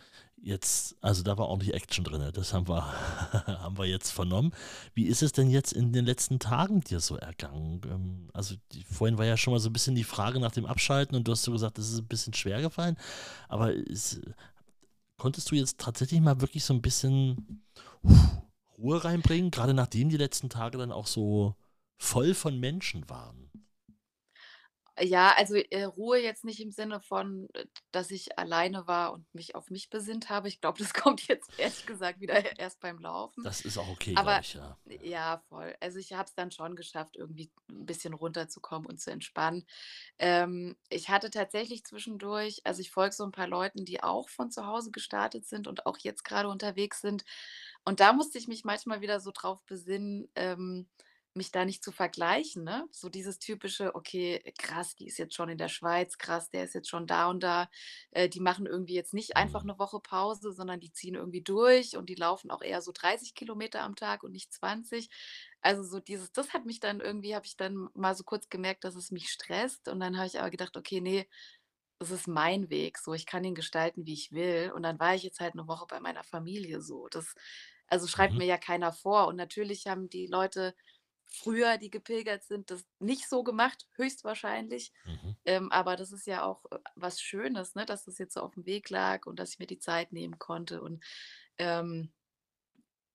jetzt, 0.42 0.96
also 1.00 1.22
da 1.22 1.36
war 1.38 1.48
ordentlich 1.48 1.74
Action 1.74 2.04
drin. 2.04 2.30
Das 2.32 2.52
haben 2.52 2.68
wir, 2.68 2.84
haben 3.46 3.78
wir 3.78 3.86
jetzt 3.86 4.10
vernommen. 4.10 4.52
Wie 4.94 5.06
ist 5.06 5.22
es 5.22 5.32
denn 5.32 5.50
jetzt 5.50 5.72
in 5.72 5.92
den 5.92 6.04
letzten 6.04 6.38
Tagen 6.38 6.80
dir 6.80 7.00
so 7.00 7.16
ergangen? 7.16 7.80
Ähm, 7.84 8.28
Also 8.32 8.56
die, 8.72 8.84
vorhin 8.84 9.18
war 9.18 9.26
ja 9.26 9.36
schon 9.36 9.52
mal 9.52 9.60
so 9.60 9.68
ein 9.68 9.72
bisschen 9.72 9.94
die 9.94 10.04
Frage 10.04 10.40
nach 10.40 10.52
dem 10.52 10.66
Abschalten 10.66 11.16
und 11.16 11.26
du 11.28 11.32
hast 11.32 11.42
so 11.42 11.52
gesagt, 11.52 11.78
das 11.78 11.90
ist 11.90 11.98
ein 11.98 12.08
bisschen 12.08 12.34
schwer 12.34 12.60
gefallen. 12.62 12.96
Aber 13.48 13.72
ist, 13.72 14.20
konntest 15.16 15.50
du 15.50 15.54
jetzt 15.56 15.78
tatsächlich 15.78 16.20
mal 16.20 16.40
wirklich 16.40 16.64
so 16.64 16.74
ein 16.74 16.82
bisschen 16.82 17.62
Ruhe 18.78 19.04
reinbringen, 19.04 19.50
gerade 19.50 19.74
nachdem 19.74 20.08
die 20.08 20.16
letzten 20.16 20.48
Tage 20.48 20.78
dann 20.78 20.92
auch 20.92 21.06
so 21.06 21.54
voll 21.98 22.34
von 22.34 22.58
Menschen 22.58 23.08
waren? 23.10 23.49
Ja, 24.98 25.34
also 25.36 25.54
äh, 25.54 25.84
Ruhe 25.84 26.18
jetzt 26.18 26.44
nicht 26.44 26.60
im 26.60 26.70
Sinne 26.70 27.00
von, 27.00 27.48
äh, 27.54 27.66
dass 27.92 28.10
ich 28.10 28.38
alleine 28.38 28.86
war 28.86 29.12
und 29.12 29.26
mich 29.34 29.54
auf 29.54 29.70
mich 29.70 29.90
besinnt 29.90 30.28
habe. 30.28 30.48
Ich 30.48 30.60
glaube, 30.60 30.78
das 30.78 30.92
kommt 30.94 31.26
jetzt 31.28 31.50
ehrlich 31.58 31.86
gesagt 31.86 32.20
wieder 32.20 32.58
erst 32.58 32.80
beim 32.80 32.98
Laufen. 32.98 33.42
Das 33.44 33.62
ist 33.62 33.78
auch 33.78 33.88
okay, 33.88 34.14
Aber 34.16 34.40
glaube 34.40 34.76
ich, 34.86 35.02
ja. 35.02 35.06
Ja, 35.08 35.42
voll. 35.48 35.74
Also 35.80 35.98
ich 35.98 36.12
habe 36.12 36.24
es 36.24 36.34
dann 36.34 36.50
schon 36.50 36.76
geschafft, 36.76 37.16
irgendwie 37.16 37.50
ein 37.70 37.86
bisschen 37.86 38.14
runterzukommen 38.14 38.86
und 38.86 39.00
zu 39.00 39.10
entspannen. 39.10 39.66
Ähm, 40.18 40.76
ich 40.88 41.08
hatte 41.08 41.30
tatsächlich 41.30 41.84
zwischendurch, 41.84 42.60
also 42.64 42.80
ich 42.80 42.90
folge 42.90 43.14
so 43.14 43.24
ein 43.24 43.32
paar 43.32 43.48
Leuten, 43.48 43.84
die 43.84 44.02
auch 44.02 44.28
von 44.28 44.50
zu 44.50 44.66
Hause 44.66 44.90
gestartet 44.90 45.46
sind 45.46 45.66
und 45.66 45.86
auch 45.86 45.98
jetzt 45.98 46.24
gerade 46.24 46.48
unterwegs 46.48 47.00
sind. 47.00 47.24
Und 47.84 48.00
da 48.00 48.12
musste 48.12 48.38
ich 48.38 48.48
mich 48.48 48.64
manchmal 48.64 49.00
wieder 49.00 49.20
so 49.20 49.30
drauf 49.32 49.62
besinnen, 49.64 50.28
ähm, 50.34 50.88
mich 51.36 51.52
da 51.52 51.64
nicht 51.64 51.84
zu 51.84 51.92
vergleichen, 51.92 52.64
ne? 52.64 52.86
So 52.90 53.08
dieses 53.08 53.38
typische, 53.38 53.94
okay, 53.94 54.42
krass, 54.58 54.96
die 54.96 55.06
ist 55.06 55.18
jetzt 55.18 55.34
schon 55.34 55.48
in 55.48 55.58
der 55.58 55.68
Schweiz, 55.68 56.18
krass, 56.18 56.50
der 56.50 56.64
ist 56.64 56.74
jetzt 56.74 56.88
schon 56.88 57.06
da 57.06 57.28
und 57.28 57.42
da. 57.42 57.68
Äh, 58.10 58.28
die 58.28 58.40
machen 58.40 58.66
irgendwie 58.66 58.94
jetzt 58.94 59.14
nicht 59.14 59.36
einfach 59.36 59.62
Mhm. 59.62 59.64
eine 59.64 59.78
Woche 59.78 60.00
Pause, 60.00 60.52
sondern 60.52 60.80
die 60.80 60.92
ziehen 60.92 61.14
irgendwie 61.14 61.42
durch 61.42 61.96
und 61.96 62.08
die 62.08 62.14
laufen 62.14 62.50
auch 62.50 62.62
eher 62.62 62.82
so 62.82 62.92
30 62.92 63.34
Kilometer 63.34 63.82
am 63.82 63.96
Tag 63.96 64.22
und 64.22 64.32
nicht 64.32 64.52
20. 64.52 65.08
Also 65.60 65.82
so 65.82 66.00
dieses, 66.00 66.32
das 66.32 66.52
hat 66.54 66.64
mich 66.66 66.80
dann 66.80 67.00
irgendwie, 67.00 67.34
habe 67.34 67.46
ich 67.46 67.56
dann 67.56 67.88
mal 67.94 68.14
so 68.14 68.24
kurz 68.24 68.48
gemerkt, 68.48 68.84
dass 68.84 68.94
es 68.96 69.10
mich 69.10 69.28
stresst. 69.30 69.88
Und 69.88 70.00
dann 70.00 70.16
habe 70.16 70.26
ich 70.26 70.40
aber 70.40 70.50
gedacht, 70.50 70.76
okay, 70.76 71.00
nee, 71.00 71.28
das 71.98 72.10
ist 72.10 72.28
mein 72.28 72.70
Weg, 72.70 72.98
so 72.98 73.12
ich 73.14 73.26
kann 73.26 73.44
ihn 73.44 73.54
gestalten, 73.54 74.06
wie 74.06 74.14
ich 74.14 74.32
will. 74.32 74.72
Und 74.74 74.82
dann 74.84 74.98
war 74.98 75.14
ich 75.14 75.22
jetzt 75.22 75.40
halt 75.40 75.52
eine 75.54 75.68
Woche 75.68 75.86
bei 75.86 76.00
meiner 76.00 76.24
Familie 76.24 76.80
so. 76.80 77.08
Das, 77.08 77.34
also 77.88 78.06
schreibt 78.06 78.36
Mhm. 78.36 78.38
mir 78.38 78.46
ja 78.46 78.56
keiner 78.58 78.92
vor. 78.92 79.26
Und 79.28 79.36
natürlich 79.36 79.86
haben 79.86 80.08
die 80.08 80.26
Leute 80.26 80.74
früher, 81.30 81.78
die 81.78 81.90
gepilgert 81.90 82.44
sind, 82.44 82.70
das 82.70 82.84
nicht 82.98 83.28
so 83.28 83.42
gemacht, 83.42 83.86
höchstwahrscheinlich. 83.94 84.92
Mhm. 85.04 85.36
Ähm, 85.44 85.72
aber 85.72 85.96
das 85.96 86.12
ist 86.12 86.26
ja 86.26 86.44
auch 86.44 86.64
äh, 86.70 86.78
was 86.96 87.20
Schönes, 87.20 87.74
ne, 87.74 87.86
dass 87.86 88.04
das 88.04 88.18
jetzt 88.18 88.34
so 88.34 88.40
auf 88.40 88.54
dem 88.54 88.66
Weg 88.66 88.90
lag 88.90 89.26
und 89.26 89.38
dass 89.38 89.52
ich 89.52 89.58
mir 89.58 89.66
die 89.66 89.78
Zeit 89.78 90.12
nehmen 90.12 90.38
konnte. 90.38 90.82
Und 90.82 91.02
ähm, 91.58 92.12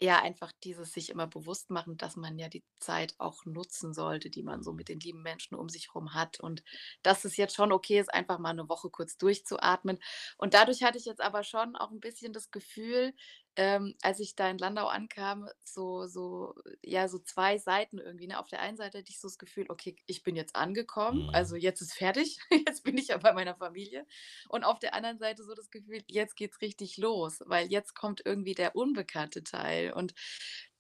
ja, 0.02 0.22
einfach 0.22 0.52
dieses 0.64 0.92
sich 0.92 1.10
immer 1.10 1.28
bewusst 1.28 1.70
machen, 1.70 1.98
dass 1.98 2.16
man 2.18 2.38
ja 2.38 2.50
die 2.50 2.64
Zeit 2.80 3.16
auch 3.18 3.46
nutzen 3.46 3.94
sollte, 3.94 4.30
die 4.30 4.44
man 4.44 4.62
so 4.62 4.74
mit 4.74 4.90
den 4.90 5.00
lieben 5.00 5.22
Menschen 5.22 5.56
um 5.56 5.70
sich 5.70 5.88
herum 5.88 6.14
hat. 6.14 6.40
Und 6.40 6.64
dass 7.02 7.24
es 7.24 7.38
jetzt 7.38 7.56
schon 7.56 7.72
okay 7.72 8.00
ist, 8.00 8.14
einfach 8.14 8.38
mal 8.40 8.50
eine 8.50 8.68
Woche 8.68 8.90
kurz 8.90 9.18
durchzuatmen. 9.18 10.00
Und 10.38 10.54
dadurch 10.54 10.84
hatte 10.84 10.98
ich 10.98 11.06
jetzt 11.06 11.22
aber 11.22 11.44
schon 11.44 11.76
auch 11.76 11.92
ein 11.92 12.02
bisschen 12.02 12.34
das 12.34 12.52
Gefühl, 12.52 13.14
ähm, 13.58 13.96
als 14.02 14.20
ich 14.20 14.36
da 14.36 14.50
in 14.50 14.58
Landau 14.58 14.88
ankam, 14.88 15.48
so, 15.64 16.08
so, 16.08 16.56
ja, 16.84 17.08
so 17.08 17.20
zwei 17.20 17.58
Seiten 17.58 18.00
irgendwie. 18.00 18.28
Ne? 18.28 18.40
Auf 18.40 18.48
der 18.50 18.62
einen 18.62 18.78
Seite 18.78 19.00
hatte 19.00 19.10
ich 19.10 19.20
so 19.20 19.28
das 19.28 19.38
Gefühl, 19.38 19.66
okay, 19.70 19.96
ich 20.08 20.24
bin 20.24 20.36
jetzt 20.36 20.56
angekommen, 20.56 21.24
Mhm. 21.24 21.30
also 21.34 21.56
jetzt 21.56 21.82
ist 21.82 21.94
fertig, 21.94 22.40
jetzt 22.68 22.84
bin 22.84 22.98
ich 22.98 23.08
ja 23.10 23.18
bei 23.18 23.34
meiner 23.34 23.56
Familie. 23.56 24.06
Und 24.50 24.64
auf 24.64 24.80
der 24.80 24.94
anderen 24.94 25.20
Seite 25.20 25.44
so 25.44 25.54
das 25.56 25.70
Gefühl, 25.72 26.04
jetzt 26.08 26.36
geht's 26.36 26.62
richtig 26.62 26.98
los, 26.98 27.40
weil 27.46 27.68
jetzt 27.68 27.96
kommt 27.96 28.22
irgendwie 28.26 28.56
der 28.56 28.76
unbekannte 28.76 29.44
Teil. 29.44 29.94
Und 29.94 30.14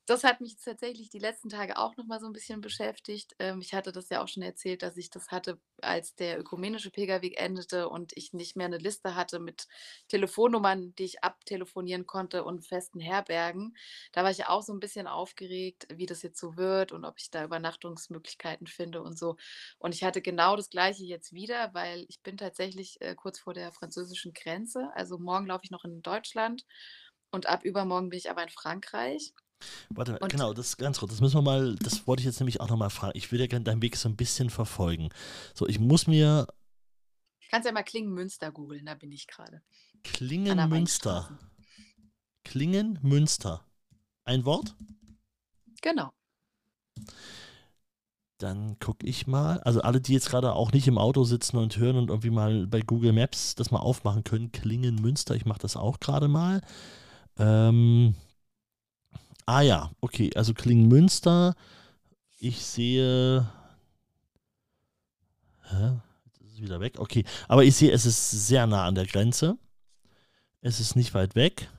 das 0.05 0.24
hat 0.24 0.39
mich 0.41 0.57
tatsächlich 0.57 1.09
die 1.09 1.19
letzten 1.19 1.50
Tage 1.50 1.77
auch 1.77 1.97
noch 1.97 2.05
mal 2.05 2.19
so 2.19 2.27
ein 2.27 2.33
bisschen 2.33 2.62
beschäftigt. 2.62 3.35
Ähm, 3.39 3.59
ich 3.62 3.74
hatte 3.74 3.91
das 3.91 4.09
ja 4.09 4.24
auch 4.24 4.27
schon 4.27 4.43
erzählt, 4.43 4.83
dass 4.83 4.97
ich 4.97 5.09
das 5.09 5.29
hatte, 5.31 5.59
als 5.81 6.15
der 6.15 6.39
ökumenische 6.39 6.91
Pilgerweg 6.91 7.39
endete 7.39 7.89
und 7.89 8.13
ich 8.15 8.33
nicht 8.33 8.55
mehr 8.55 8.67
eine 8.67 8.77
Liste 8.77 9.15
hatte 9.15 9.39
mit 9.39 9.67
Telefonnummern, 10.07 10.93
die 10.95 11.05
ich 11.05 11.24
abtelefonieren 11.24 12.05
konnte 12.05 12.43
und 12.43 12.65
festen 12.67 13.00
Herbergen. 13.00 13.75
Da 14.12 14.24
war 14.24 14.31
ich 14.31 14.38
ja 14.39 14.50
auch 14.50 14.62
so 14.62 14.74
ein 14.74 14.79
bisschen 14.79 15.07
aufgeregt, 15.07 15.88
wie 15.91 16.05
das 16.05 16.21
jetzt 16.21 16.39
so 16.39 16.55
wird 16.57 16.91
und 16.91 17.05
ob 17.05 17.15
ich 17.19 17.31
da 17.31 17.43
Übernachtungsmöglichkeiten 17.43 18.67
finde 18.67 19.01
und 19.01 19.17
so. 19.17 19.38
Und 19.79 19.93
ich 19.95 20.03
hatte 20.03 20.21
genau 20.21 20.55
das 20.55 20.69
Gleiche 20.69 21.03
jetzt 21.03 21.33
wieder, 21.33 21.74
weil 21.74 22.05
ich 22.09 22.21
bin 22.21 22.38
tatsächlich, 22.38 23.01
äh, 23.01 23.15
kurz 23.15 23.39
vor 23.39 23.53
der 23.53 23.71
französischen 23.71 24.33
Grenze. 24.33 24.89
Also, 24.95 25.17
morgen 25.17 25.47
laufe 25.47 25.63
ich 25.63 25.71
noch 25.71 25.85
in 25.85 26.01
Deutschland 26.01 26.65
und 27.31 27.47
ab 27.47 27.63
übermorgen 27.63 28.09
bin 28.09 28.17
ich 28.19 28.29
aber 28.29 28.43
in 28.43 28.50
Frankreich. 28.50 29.33
Warte, 29.89 30.19
Und 30.19 30.31
genau, 30.31 30.53
das 30.53 30.77
ganz 30.77 31.00
kurz. 31.00 31.12
Das 31.12 31.22
müssen 31.22 31.36
wir 31.36 31.41
mal, 31.41 31.75
das 31.75 32.07
wollte 32.07 32.22
ich 32.22 32.25
jetzt 32.25 32.39
nämlich 32.39 32.62
auch 32.62 32.69
nochmal 32.69 32.89
fragen. 32.89 33.17
Ich 33.17 33.31
will 33.31 33.39
ja 33.39 33.48
gerne 33.48 33.65
deinen 33.65 33.81
Weg 33.81 33.95
so 33.95 34.10
ein 34.10 34.15
bisschen 34.15 34.50
verfolgen. 34.50 35.10
So, 35.53 35.67
ich 35.67 35.79
muss 35.79 36.07
mir 36.07 36.48
kannst 37.55 37.67
ja 37.67 37.72
mal 37.72 37.84
Klingen-Münster 37.84 38.51
googeln, 38.51 38.86
da 38.86 38.95
bin 38.95 39.13
ich 39.13 39.27
gerade. 39.27 39.62
Klingen-Münster. 40.03 41.39
Klingen-Münster. 42.43 43.65
Ein 44.25 44.43
Wort? 44.43 44.75
Genau. 45.81 46.12
Dann 48.39 48.77
gucke 48.79 49.07
ich 49.07 49.25
mal. 49.25 49.62
Also 49.62 49.79
alle, 49.79 50.01
die 50.01 50.12
jetzt 50.12 50.29
gerade 50.29 50.51
auch 50.51 50.74
nicht 50.74 50.89
im 50.89 50.98
Auto 50.98 51.24
sitzen 51.24 51.55
und 51.55 51.77
hören 51.77 51.95
und 51.95 52.10
irgendwie 52.10 52.29
mal 52.29 52.67
bei 52.67 52.81
Google 52.81 53.13
Maps 53.13 53.55
das 53.55 53.72
mal 53.72 53.79
aufmachen 53.79 54.25
können. 54.25 54.51
Klingen-Münster, 54.51 55.34
ich 55.34 55.45
mache 55.45 55.60
das 55.60 55.77
auch 55.77 56.01
gerade 56.01 56.27
mal. 56.27 56.60
Ähm, 57.38 58.15
ah 59.45 59.61
ja, 59.61 59.91
okay. 60.01 60.31
Also 60.35 60.53
Klingen-Münster. 60.53 61.55
Ich 62.39 62.65
sehe. 62.65 63.47
Hä? 65.63 65.99
Jetzt 66.25 66.41
ist 66.41 66.53
es 66.53 66.61
wieder 66.61 66.79
weg. 66.79 66.99
Okay. 66.99 67.23
Aber 67.47 67.63
ich 67.63 67.75
sehe, 67.75 67.91
es 67.91 68.05
ist 68.05 68.31
sehr 68.47 68.67
nah 68.67 68.85
an 68.85 68.95
der 68.95 69.05
Grenze. 69.05 69.57
Es 70.61 70.81
ist 70.81 70.95
nicht 70.97 71.13
weit 71.13 71.35
weg. 71.35 71.69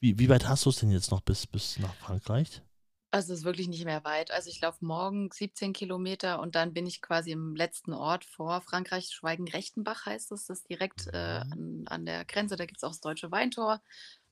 Wie, 0.00 0.18
wie 0.18 0.28
weit 0.28 0.48
hast 0.48 0.64
du 0.66 0.70
es 0.70 0.76
denn 0.76 0.90
jetzt 0.90 1.10
noch 1.12 1.20
bis, 1.20 1.46
bis 1.46 1.78
nach 1.78 1.94
Frankreich? 1.94 2.62
Also, 3.10 3.32
es 3.32 3.40
ist 3.40 3.44
wirklich 3.46 3.68
nicht 3.68 3.84
mehr 3.86 4.04
weit. 4.04 4.30
Also, 4.30 4.50
ich 4.50 4.60
laufe 4.60 4.84
morgen 4.84 5.30
17 5.32 5.72
Kilometer 5.72 6.40
und 6.40 6.54
dann 6.54 6.74
bin 6.74 6.86
ich 6.86 7.00
quasi 7.00 7.30
im 7.30 7.56
letzten 7.56 7.94
Ort 7.94 8.24
vor 8.26 8.60
Frankreich. 8.60 9.08
Schweigen-Rechtenbach 9.10 10.04
heißt 10.06 10.30
es. 10.32 10.46
Das 10.46 10.58
ist 10.60 10.68
direkt 10.68 11.06
äh, 11.12 11.44
Mhm. 11.44 11.52
an, 11.52 11.84
an 11.86 12.06
der 12.06 12.24
Grenze. 12.26 12.56
Da 12.56 12.66
gibt 12.66 12.78
es 12.78 12.84
auch 12.84 12.90
das 12.90 13.00
Deutsche 13.00 13.30
Weintor. 13.30 13.80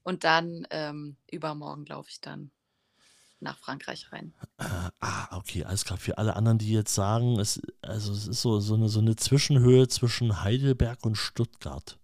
Und 0.06 0.22
dann 0.22 0.64
ähm, 0.70 1.16
übermorgen 1.28 1.84
laufe 1.84 2.08
ich 2.10 2.20
dann 2.20 2.52
nach 3.40 3.58
Frankreich 3.58 4.12
rein. 4.12 4.32
Ah, 4.56 5.36
okay, 5.36 5.64
alles 5.64 5.84
klar. 5.84 5.98
Für 5.98 6.16
alle 6.16 6.36
anderen, 6.36 6.58
die 6.58 6.72
jetzt 6.72 6.94
sagen, 6.94 7.40
es, 7.40 7.60
also 7.82 8.12
es 8.12 8.28
ist 8.28 8.40
so, 8.40 8.60
so, 8.60 8.74
eine, 8.74 8.88
so 8.88 9.00
eine 9.00 9.16
Zwischenhöhe 9.16 9.88
zwischen 9.88 10.44
Heidelberg 10.44 11.04
und 11.04 11.16
Stuttgart. 11.16 11.98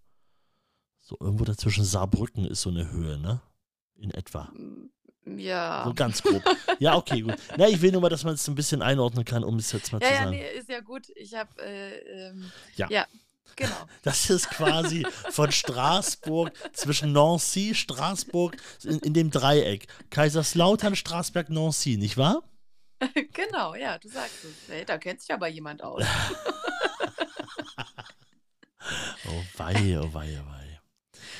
So 0.99 1.15
irgendwo 1.17 1.45
dazwischen 1.45 1.85
Saarbrücken 1.85 2.43
ist 2.43 2.61
so 2.63 2.71
eine 2.71 2.91
Höhe, 2.91 3.17
ne? 3.17 3.41
In 3.95 4.11
etwa. 4.11 4.51
Mm, 4.51 4.89
So 5.25 5.37
Ja. 5.37 5.89
ganz 5.95 6.21
grob. 6.21 6.43
Ja, 6.79 6.97
okay, 6.97 7.21
gut. 7.21 7.35
Na, 7.55 7.69
ich 7.69 7.81
will 7.81 7.93
nur 7.93 8.01
mal, 8.01 8.09
dass 8.09 8.25
man 8.25 8.33
es 8.33 8.45
ein 8.49 8.55
bisschen 8.55 8.81
einordnen 8.81 9.23
kann, 9.23 9.45
um 9.45 9.55
es 9.55 9.71
jetzt 9.71 9.93
mal 9.93 10.01
Ja, 10.01 10.07
zu 10.09 10.13
ja, 10.13 10.19
sagen. 10.25 10.31
nee, 10.31 10.57
ist 10.57 10.67
ja 10.67 10.81
gut. 10.81 11.07
Ich 11.15 11.33
habe, 11.35 11.49
äh, 11.63 11.99
ähm, 12.27 12.51
Ja. 12.75 12.89
ja, 12.89 13.07
genau. 13.55 13.87
Das 14.03 14.29
ist 14.29 14.49
quasi 14.49 15.05
von 15.31 15.51
Straßburg 15.51 16.51
zwischen 16.75 17.11
Nancy, 17.13 17.73
Straßburg, 17.75 18.57
in, 18.83 18.99
in 18.99 19.13
dem 19.13 19.31
Dreieck. 19.31 19.87
Kaiserslautern, 20.09 20.95
Straßberg, 20.95 21.49
Nancy, 21.49 21.97
nicht 21.97 22.17
wahr? 22.17 22.43
genau, 23.33 23.75
ja, 23.75 23.97
du 23.97 24.07
sagst 24.09 24.43
es. 24.45 24.67
Hey, 24.69 24.85
da 24.85 24.97
kennt 24.97 25.21
sich 25.21 25.31
aber 25.33 25.47
jemand 25.47 25.83
aus. 25.83 26.03
Oh 29.27 29.41
wei, 29.57 29.97
oh 29.99 30.13
wei, 30.13 30.37
oh 30.41 30.45
wei. 30.51 30.79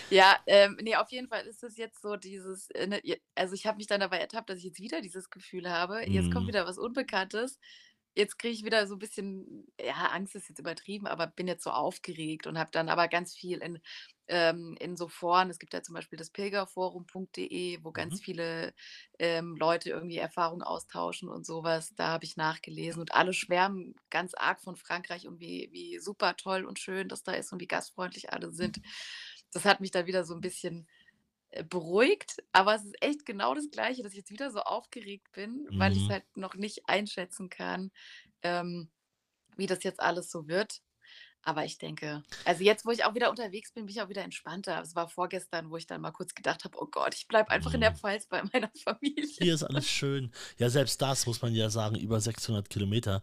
Ja, 0.09 0.37
ähm, 0.47 0.77
ne, 0.81 0.95
auf 0.95 1.11
jeden 1.11 1.27
Fall 1.27 1.45
ist 1.45 1.63
es 1.63 1.75
jetzt 1.75 2.01
so 2.01 2.15
dieses, 2.15 2.69
äh, 2.71 2.87
ne, 2.87 3.01
also, 3.35 3.53
ich 3.53 3.65
habe 3.65 3.77
mich 3.77 3.87
dann 3.87 3.99
dabei 3.99 4.19
ertappt, 4.19 4.49
dass 4.49 4.59
ich 4.59 4.63
jetzt 4.65 4.79
wieder 4.79 5.01
dieses 5.01 5.29
Gefühl 5.29 5.69
habe, 5.69 6.07
jetzt 6.09 6.31
kommt 6.31 6.45
Mhm. 6.45 6.49
wieder 6.49 6.65
was 6.65 6.77
Unbekanntes. 6.77 7.59
Jetzt 8.15 8.37
kriege 8.37 8.53
ich 8.53 8.63
wieder 8.63 8.85
so 8.87 8.93
'n 8.95 8.99
bisschen 8.99 9.65
ja, 9.81 9.93
Angst 10.11 10.35
ist 10.35 10.47
jetzt 10.49 10.59
übertrieben, 10.59 11.07
aber 11.07 11.25
bin 11.27 11.47
jetzt 11.47 11.63
so 11.63 11.71
aufgeregt 11.71 12.45
und 12.47 12.59
habe 12.59 12.69
dann 12.71 12.89
aber 12.89 13.07
ganz 13.07 13.35
viel 13.35 13.57
in 13.59 13.79
ähm, 14.27 14.75
in 14.79 14.95
so 14.95 15.09
Foren 15.09 15.49
es 15.49 15.59
gibt 15.59 15.73
ja 15.73 15.81
zum 15.81 15.95
Beispiel 15.95 16.17
das 16.17 16.29
pilgerforum.de, 16.29 17.79
wo 17.83 17.91
ganz 17.91 18.19
Mhm. 18.19 18.21
viele, 18.21 18.73
ähm, 19.19 19.55
Leute 19.57 19.89
irgendwie 19.89 20.17
Erfahrungen 20.17 20.61
austauschen 20.63 21.27
und 21.27 21.45
so 21.45 21.63
was. 21.63 21.93
Da 21.95 22.07
habe 22.09 22.23
ich 22.25 22.37
nachgelesen 22.37 23.01
und 23.01 23.13
alle 23.13 23.33
schwärmen 23.33 23.95
ganz 24.11 24.33
arg 24.35 24.61
von 24.61 24.75
Frankreich 24.77 25.27
und 25.27 25.39
wie 25.39 25.69
wie 25.73 25.99
super 25.99 26.35
toll 26.37 26.65
und 26.65 26.79
schön 26.79 27.09
das 27.09 27.23
da 27.23 27.33
ist 27.33 27.51
und 27.51 27.59
wie 27.61 27.67
gastfreundlich 27.67 28.31
alle 28.31 28.51
sind. 28.51 28.79
Das 29.53 29.65
hat 29.65 29.81
mich 29.81 29.91
dann 29.91 30.05
wieder 30.07 30.23
so 30.25 30.33
'n 30.35 30.41
bisschen, 30.41 30.87
beruhigt, 31.69 32.37
aber 32.51 32.75
es 32.75 32.85
ist 32.85 33.01
echt 33.01 33.25
genau 33.25 33.53
das 33.55 33.69
Gleiche, 33.71 34.03
dass 34.03 34.13
ich 34.13 34.19
jetzt 34.19 34.31
wieder 34.31 34.51
so 34.51 34.61
aufgeregt 34.61 35.31
bin, 35.33 35.67
weil 35.75 35.95
ich's 35.95 36.07
Mhm. 36.07 36.09
halt 36.09 36.25
noch 36.35 36.55
nicht 36.55 36.89
einschätzen 36.89 37.49
kann, 37.49 37.91
ähm, 38.41 38.91
wie 39.57 39.67
das 39.67 39.83
jetzt 39.83 40.01
alles 40.01 40.31
so 40.31 40.47
wird. 40.47 40.81
Aber 41.43 41.65
ich 41.65 41.77
denke 41.77 42.23
also, 42.45 42.63
jetzt, 42.63 42.85
wo 42.85 42.91
ich 42.91 43.05
auch 43.05 43.15
wieder 43.15 43.29
unterwegs 43.31 43.73
bin, 43.73 43.85
bin 43.85 43.95
ich 43.95 44.01
auch 44.01 44.09
wieder 44.09 44.23
entspannter. 44.23 44.81
Es 44.81 44.95
war 44.95 45.09
vorgestern, 45.09 45.69
wo 45.71 45.77
ich 45.77 45.87
dann 45.87 46.01
mal 46.01 46.11
kurz 46.11 46.33
gedacht 46.35 46.63
habe: 46.65 46.77
„Oh 46.81 46.87
Gott, 46.87 47.15
ich 47.15 47.27
bleibe 47.27 47.51
einfach 47.51 47.73
in 47.73 47.81
der 47.81 47.93
Mhm. 47.93 47.95
Pfalz 47.95 48.27
bei 48.27 48.43
meiner 48.53 48.71
Familie.“ 48.83 49.27
Hier 49.39 49.53
ist 49.55 49.63
alles 49.63 49.85
schön. 49.87 50.31
Ja, 50.59 50.69
selbst 50.69 51.01
das 51.01 51.25
muss 51.25 51.41
man 51.41 51.53
ja 51.55 51.69
sagen, 51.69 51.95
über 51.95 52.19
600 52.21 52.69
Kilometer. 52.69 53.21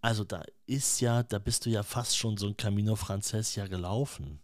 Also 0.00 0.24
da 0.24 0.42
ist 0.66 1.00
ja, 1.00 1.22
da 1.22 1.38
bist 1.38 1.66
du 1.66 1.70
ja 1.70 1.82
fast 1.82 2.16
schon 2.16 2.36
so 2.36 2.46
ein 2.48 2.56
Camino 2.56 2.96
Frances 2.96 3.54
ja 3.54 3.66
gelaufen. 3.66 4.40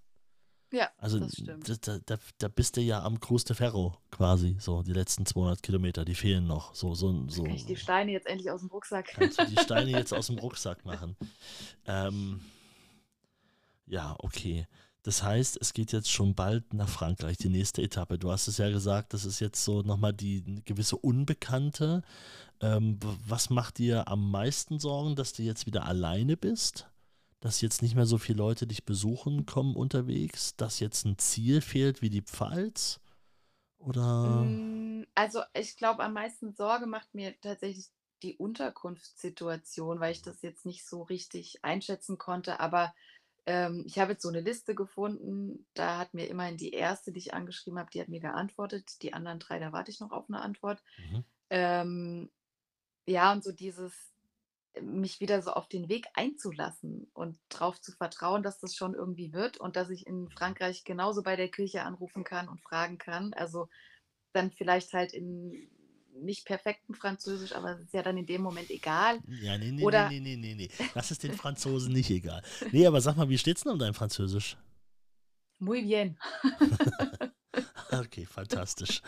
Ja, 0.70 0.90
Also 0.98 1.18
das 1.18 1.32
stimmt. 1.32 1.68
da, 1.86 1.98
da, 2.04 2.18
da, 2.38 2.48
bist 2.48 2.76
du 2.76 2.82
ja 2.82 3.02
am 3.02 3.20
Cruz 3.20 3.44
de 3.44 3.56
Ferro 3.56 3.96
quasi, 4.10 4.56
so 4.60 4.82
die 4.82 4.92
letzten 4.92 5.24
200 5.24 5.62
Kilometer, 5.62 6.04
die 6.04 6.14
fehlen 6.14 6.46
noch. 6.46 6.74
So, 6.74 6.94
so, 6.94 7.26
so. 7.28 7.44
Kann 7.44 7.54
ich 7.54 7.64
die 7.64 7.76
Steine 7.76 8.12
jetzt 8.12 8.26
endlich 8.26 8.50
aus'm 8.50 8.70
Rucksack 8.70 9.06
Kannst 9.14 9.40
du 9.40 9.46
die 9.46 9.56
Steine 9.62 9.90
jetzt 9.90 10.12
aus 10.12 10.26
dem 10.26 10.38
Rucksack 10.38 10.84
machen. 10.84 11.16
Ähm, 11.86 12.40
ja, 13.86 14.14
okay. 14.18 14.66
Das 15.02 15.22
heißt, 15.22 15.56
es 15.60 15.72
geht 15.72 15.92
jetzt 15.92 16.10
schon 16.10 16.34
bald 16.34 16.74
nach 16.74 16.88
Frankreich, 16.88 17.38
die 17.38 17.48
nächste 17.48 17.80
Etappe. 17.80 18.18
Du 18.18 18.30
hast 18.30 18.46
es 18.46 18.58
ja 18.58 18.68
gesagt, 18.68 19.14
das 19.14 19.24
ist 19.24 19.40
jetzt 19.40 19.64
so 19.64 19.80
nochmal 19.80 20.12
die 20.12 20.62
gewisse 20.66 20.98
Unbekannte. 20.98 22.02
Ähm, 22.60 22.98
was 23.26 23.48
macht 23.48 23.78
dir 23.78 24.08
am 24.08 24.30
meisten 24.30 24.78
Sorgen, 24.78 25.16
dass 25.16 25.32
du 25.32 25.42
jetzt 25.42 25.64
wieder 25.64 25.86
alleine 25.86 26.36
bist? 26.36 26.88
Dass 27.42 27.60
jetzt 27.60 27.82
nicht 27.82 27.94
mehr 27.94 28.06
so 28.06 28.18
viele 28.18 28.38
Leute 28.38 28.66
dich 28.66 28.84
besuchen 28.84 29.46
kommen 29.46 29.76
unterwegs? 29.76 30.56
Dass 30.56 30.80
jetzt 30.80 31.04
ein 31.04 31.18
Ziel 31.18 31.60
fehlt 31.60 32.02
wie 32.02 32.10
die 32.10 32.22
Pfalz? 32.22 32.98
Oder? 33.78 34.60
Hm, 34.66 35.06
also, 35.14 35.42
ich 35.54 35.76
glaube, 35.76 36.02
am 36.02 36.12
meisten 36.14 36.52
Sorge 36.54 36.86
macht 36.86 37.14
mir 37.14 37.38
tatsächlich 37.40 37.90
die 38.22 38.36
Unterkunftssituation, 38.36 40.00
weil 40.00 40.12
ich 40.12 40.22
das 40.22 40.42
jetzt 40.42 40.66
nicht 40.66 40.84
so 40.84 41.02
richtig 41.02 41.60
einschätzen 41.64 42.18
konnte. 42.18 42.58
Aber, 42.58 42.94
ähm, 43.46 43.84
ich 43.86 43.98
habe 43.98 44.12
jetzt 44.12 44.22
so 44.22 44.30
'ne 44.30 44.40
Liste 44.40 44.74
gefunden, 44.74 45.66
da 45.74 45.98
hat 45.98 46.14
mir 46.14 46.26
immerhin 46.28 46.56
die 46.56 46.72
erste, 46.72 47.12
die 47.12 47.18
ich 47.20 47.34
angeschrieben 47.34 47.78
habe, 47.78 47.90
die 47.92 48.00
hat 48.00 48.08
mir 48.08 48.20
geantwortet. 48.20 49.02
Die 49.02 49.12
anderen 49.14 49.38
3, 49.38 49.58
da 49.60 49.72
warte 49.72 49.90
ich 49.92 50.00
noch 50.00 50.10
auf 50.12 50.28
'ne 50.28 50.40
Antwort. 50.42 50.82
Mhm. 50.98 51.20
Ähm, 51.50 52.30
ja, 53.06 53.32
und 53.32 53.44
so 53.44 53.52
dieses 53.52 54.12
mich 54.80 55.20
wieder 55.20 55.42
so 55.42 55.52
auf 55.52 55.68
den 55.68 55.88
Weg 55.88 56.06
einzulassen 56.14 57.10
und 57.14 57.38
drauf 57.48 57.80
zu 57.80 57.92
vertrauen, 57.92 58.42
dass 58.42 58.58
das 58.58 58.74
schon 58.74 58.94
irgendwie 58.94 59.32
wird 59.32 59.58
und 59.58 59.76
dass 59.76 59.90
ich 59.90 60.06
in 60.06 60.28
Frankreich 60.30 60.84
genauso 60.84 61.22
bei 61.22 61.36
der 61.36 61.48
Kirche 61.48 61.82
anrufen 61.82 62.24
kann 62.24 62.48
und 62.48 62.60
fragen 62.60 62.98
kann. 62.98 63.32
Also, 63.34 63.68
dann 64.32 64.52
vielleicht 64.52 64.92
halt 64.92 65.12
in 65.12 65.68
nicht 66.14 66.46
perfektem 66.46 66.94
Französisch, 66.94 67.54
aber 67.54 67.72
es 67.72 67.80
ist 67.80 67.94
ja 67.94 68.02
dann 68.02 68.18
in 68.18 68.26
dem 68.26 68.42
Moment 68.42 68.70
egal. 68.70 69.20
Ja, 69.40 69.56
ne, 69.56 69.66
ne, 69.66 69.72
ne, 69.72 69.84
Oder 69.84 70.08
ne, 70.08 70.20
ne, 70.20 70.36
ne, 70.36 70.54
ne. 70.54 70.68
Das 70.94 71.10
ist 71.10 71.22
den 71.22 71.32
Franzosen 71.32 71.92
nicht 71.92 72.10
egal. 72.10 72.42
Ne, 72.72 72.86
aber 72.86 73.00
sag 73.00 73.16
mal, 73.16 73.28
wie 73.28 73.38
steht's 73.38 73.62
denn 73.62 73.72
um 73.72 73.78
dein 73.78 73.94
Französisch? 73.94 74.56
Muy 75.58 75.82
bien. 75.82 76.18
Okay, 77.90 78.26
fantastisch. 78.26 79.00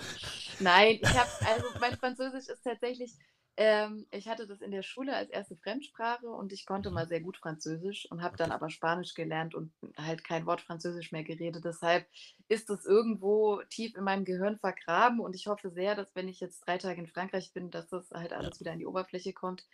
Nein, 0.59 0.99
ich 1.01 1.09
habe 1.09 1.31
also, 1.47 1.67
mein 1.81 1.97
Französisch 1.97 2.49
ist 2.49 2.63
tatsächlich 2.63 3.13
ähm, 3.57 4.07
ich 4.11 4.29
hatte 4.29 4.47
das 4.47 4.61
in 4.61 4.71
der 4.71 4.83
Schule 4.83 5.15
als 5.17 5.31
erste 5.31 5.57
Fremdsprache 5.57 6.29
und 6.29 6.53
ich 6.53 6.67
konnte 6.67 6.91
Mhm. 6.91 6.93
mal 6.93 7.09
sehr 7.09 7.21
gut 7.21 7.37
Französisch 7.37 8.07
und 8.11 8.23
habe 8.23 8.37
dann 8.37 8.53
aber 8.53 8.71
Spanisch 8.71 9.15
gelernt 9.15 9.55
und 9.55 9.73
halt 9.97 10.25
kein 10.25 10.47
Wort 10.47 10.61
Französisch 10.63 11.13
mehr 11.13 11.25
geredet. 11.25 11.65
Deshalb 11.65 12.07
ist 12.49 12.71
es 12.71 12.87
irgendwo 12.87 13.63
tief 13.71 13.97
in 13.97 14.05
meinem 14.05 14.25
Gehirn 14.25 14.59
vergraben 14.59 15.21
und 15.21 15.35
ich 15.37 15.47
hoffe 15.47 15.71
sehr, 15.71 15.95
dass 15.95 16.15
wenn 16.15 16.29
ich 16.29 16.41
jetzt 16.41 16.61
3 16.67 16.79
Tage 16.79 17.01
in 17.01 17.07
Frankreich 17.09 17.53
bin, 17.53 17.71
dass 17.71 17.89
das 17.89 18.11
halt 18.11 18.33
Ja. 18.39 18.51
alles 18.51 18.61
wieder 18.61 18.73
an 18.73 18.79
die 18.79 18.87
Oberfläche 18.87 19.33
kommt. 19.33 19.67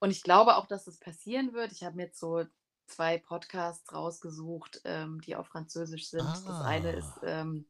Und 0.00 0.10
ich 0.10 0.22
glaube 0.22 0.56
auch, 0.56 0.66
dass 0.66 0.84
das 0.84 0.98
passieren 0.98 1.52
wird. 1.52 1.72
Ich 1.72 1.82
habe 1.84 1.96
mir 1.96 2.04
jetzt 2.06 2.18
so 2.20 2.44
2 2.86 3.18
Podcasts 3.18 3.92
rausgesucht, 3.92 4.80
ähm, 4.84 5.20
die 5.20 5.36
auf 5.36 5.46
Französisch 5.48 6.08
sind. 6.08 6.48
Das 6.48 6.60
eine 6.60 6.92
ist, 6.92 7.18
Ah. 7.18 7.22
ähm, 7.22 7.68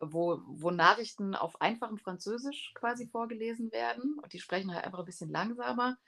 wo 0.00 0.40
wo 0.46 0.70
Nachrichten 0.70 1.34
auf 1.34 1.60
einfachem 1.60 1.98
Französisch 1.98 2.72
quasi 2.74 3.06
vorgelesen 3.08 3.72
werden 3.72 4.18
und 4.18 4.32
die 4.32 4.40
sprechen 4.40 4.74
halt 4.74 4.84
einfach 4.84 5.00
'n 5.00 5.04
bisschen 5.06 5.30
langsamer. 5.30 5.98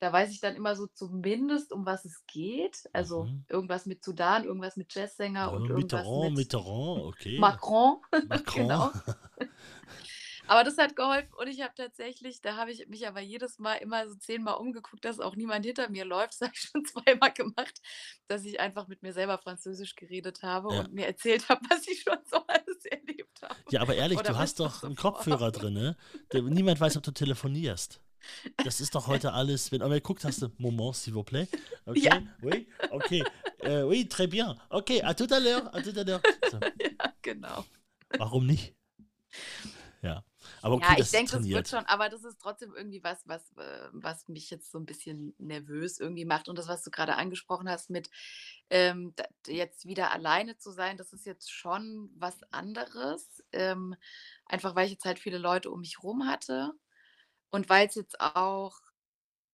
Da 0.00 0.12
weiß 0.12 0.30
ich 0.32 0.40
dann 0.40 0.56
immer 0.56 0.76
so 0.76 0.86
zumindest, 0.88 1.72
um 1.72 1.86
was 1.86 2.04
es 2.06 2.24
geht. 2.26 2.88
Also, 2.94 3.30
Mhm. 3.30 3.46
irgendwas 3.48 3.86
mit 3.86 4.04
Sudan, 4.04 4.44
irgendwas 4.44 4.76
mit 4.76 4.94
Jazzsänger 4.94 5.52
und 5.52 5.66
Ja, 5.66 5.70
irgendwas 5.70 6.14
Mitterrand, 6.14 6.34
mit 6.36 6.36
Mitterrand, 6.36 7.02
okay. 7.06 7.36
Macron, 7.36 8.00
Macron. 8.22 8.76
genau. 8.76 8.92
Aber 10.48 10.64
das 10.64 10.78
hat 10.78 10.96
geholfen 10.96 11.32
und 11.34 11.48
ich 11.48 11.60
habe 11.62 11.74
tatsächlich 11.74 12.40
da 12.40 12.56
habe 12.56 12.70
ich 12.72 12.86
mich 12.88 13.06
aber 13.06 13.20
jedes 13.20 13.58
Mal 13.58 13.74
immer 13.76 14.08
so 14.08 14.14
zehnmal 14.16 14.54
umgeguckt, 14.54 15.04
dass 15.04 15.20
auch 15.20 15.36
niemand 15.36 15.64
hinter 15.66 15.88
mir 15.90 16.04
läuft. 16.04 16.34
Das 16.40 16.48
habe 16.48 16.52
ich 16.54 16.60
schon 16.60 16.84
zweimal 16.84 17.32
gemacht, 17.32 17.80
dass 18.28 18.44
ich 18.44 18.60
einfach 18.60 18.88
mit 18.88 19.02
mir 19.02 19.12
selber 19.12 19.38
Französisch 19.38 19.94
geredet 19.96 20.42
habe 20.42 20.72
Ja. 20.74 20.80
und 20.80 20.92
mir 20.92 21.06
erzählt 21.06 21.48
habe, 21.48 21.60
was 21.70 21.86
ich 21.88 22.02
schon 22.02 22.18
so 22.30 22.36
alles 22.46 22.84
erlebt 22.84 23.42
habe 23.42 23.54
Ja, 23.70 23.80
aber 23.82 23.94
ehrlich, 23.94 24.18
oder 24.18 24.30
du 24.32 24.38
hast 24.38 24.60
doch 24.60 24.74
so 24.80 24.86
'n 24.86 24.96
Kopfhörer 24.96 25.50
drin, 25.52 25.74
ne? 25.74 25.96
Der 26.32 26.42
niemand 26.42 26.80
weiß, 26.80 26.96
ob 26.96 27.02
du 27.02 27.10
telefonierst. 27.12 28.00
Das 28.64 28.80
ist 28.80 28.94
doch 28.94 29.06
heute 29.08 29.32
alles 29.32 29.70
wenn 29.72 29.80
du 29.80 29.84
aber 29.86 30.00
guckt, 30.00 30.24
hast 30.24 30.42
du 30.42 30.48
Moment, 30.58 30.94
s'il 30.96 31.14
vous 31.14 31.24
plaît. 31.24 31.48
Okay, 31.86 32.02
Ja. 32.02 32.20
oui, 32.42 32.66
okay, 32.90 33.22
äh, 33.62 33.82
oui, 33.84 34.08
très 34.08 34.26
bien. 34.26 34.56
Okay, 34.70 35.00
à 35.02 35.14
tout 35.14 35.28
à 35.30 35.38
l'heure, 35.38 35.72
à 35.72 35.80
tout 35.80 35.96
à 35.96 36.02
l'heure. 36.02 36.20
So, 36.50 36.58
Ja, 36.58 37.14
genau. 37.22 37.64
warum 38.18 38.44
nicht? 38.46 38.74
Ja, 40.02 40.24
aber 40.66 40.76
okay, 40.76 40.92
Ja, 40.92 40.96
ich 40.98 41.10
denke, 41.10 41.30
das 41.32 41.50
wird 41.52 41.68
schon, 41.68 41.86
aber 41.86 42.08
das 42.10 42.24
ist 42.24 42.38
trotzdem 42.40 42.74
irgendwie 42.74 43.02
was, 43.02 43.26
was, 43.26 43.52
was 43.92 44.28
mich 44.28 44.50
jetzt 44.50 44.70
so 44.70 44.78
'n 44.78 44.86
bisschen 44.86 45.34
nervös 45.38 45.98
irgendwie 46.00 46.24
macht. 46.26 46.48
Und 46.48 46.58
das, 46.58 46.68
was 46.68 46.82
du 46.82 46.90
grade 46.90 47.16
angesprochen 47.16 47.68
hast 47.70 47.90
mit, 47.90 48.10
ähm, 48.70 49.14
jetzt 49.46 49.86
wieder 49.86 50.10
alleine 50.12 50.58
zu 50.58 50.70
sein, 50.72 50.96
das 50.98 51.12
ist 51.14 51.26
jetzt 51.26 51.50
schon 51.52 52.10
was 52.16 52.42
anderes. 52.52 53.42
Ähm, 53.52 53.96
einfach 54.46 54.74
weil 54.76 54.86
ich 54.86 54.92
jetzt 54.92 55.04
halt 55.06 55.18
viele 55.18 55.38
Leute 55.38 55.70
um 55.70 55.80
mich 55.80 56.02
rum 56.02 56.26
hatte 56.28 56.72
und 57.50 57.68
weil's 57.68 57.94
jetzt 57.96 58.20
auch 58.20 58.78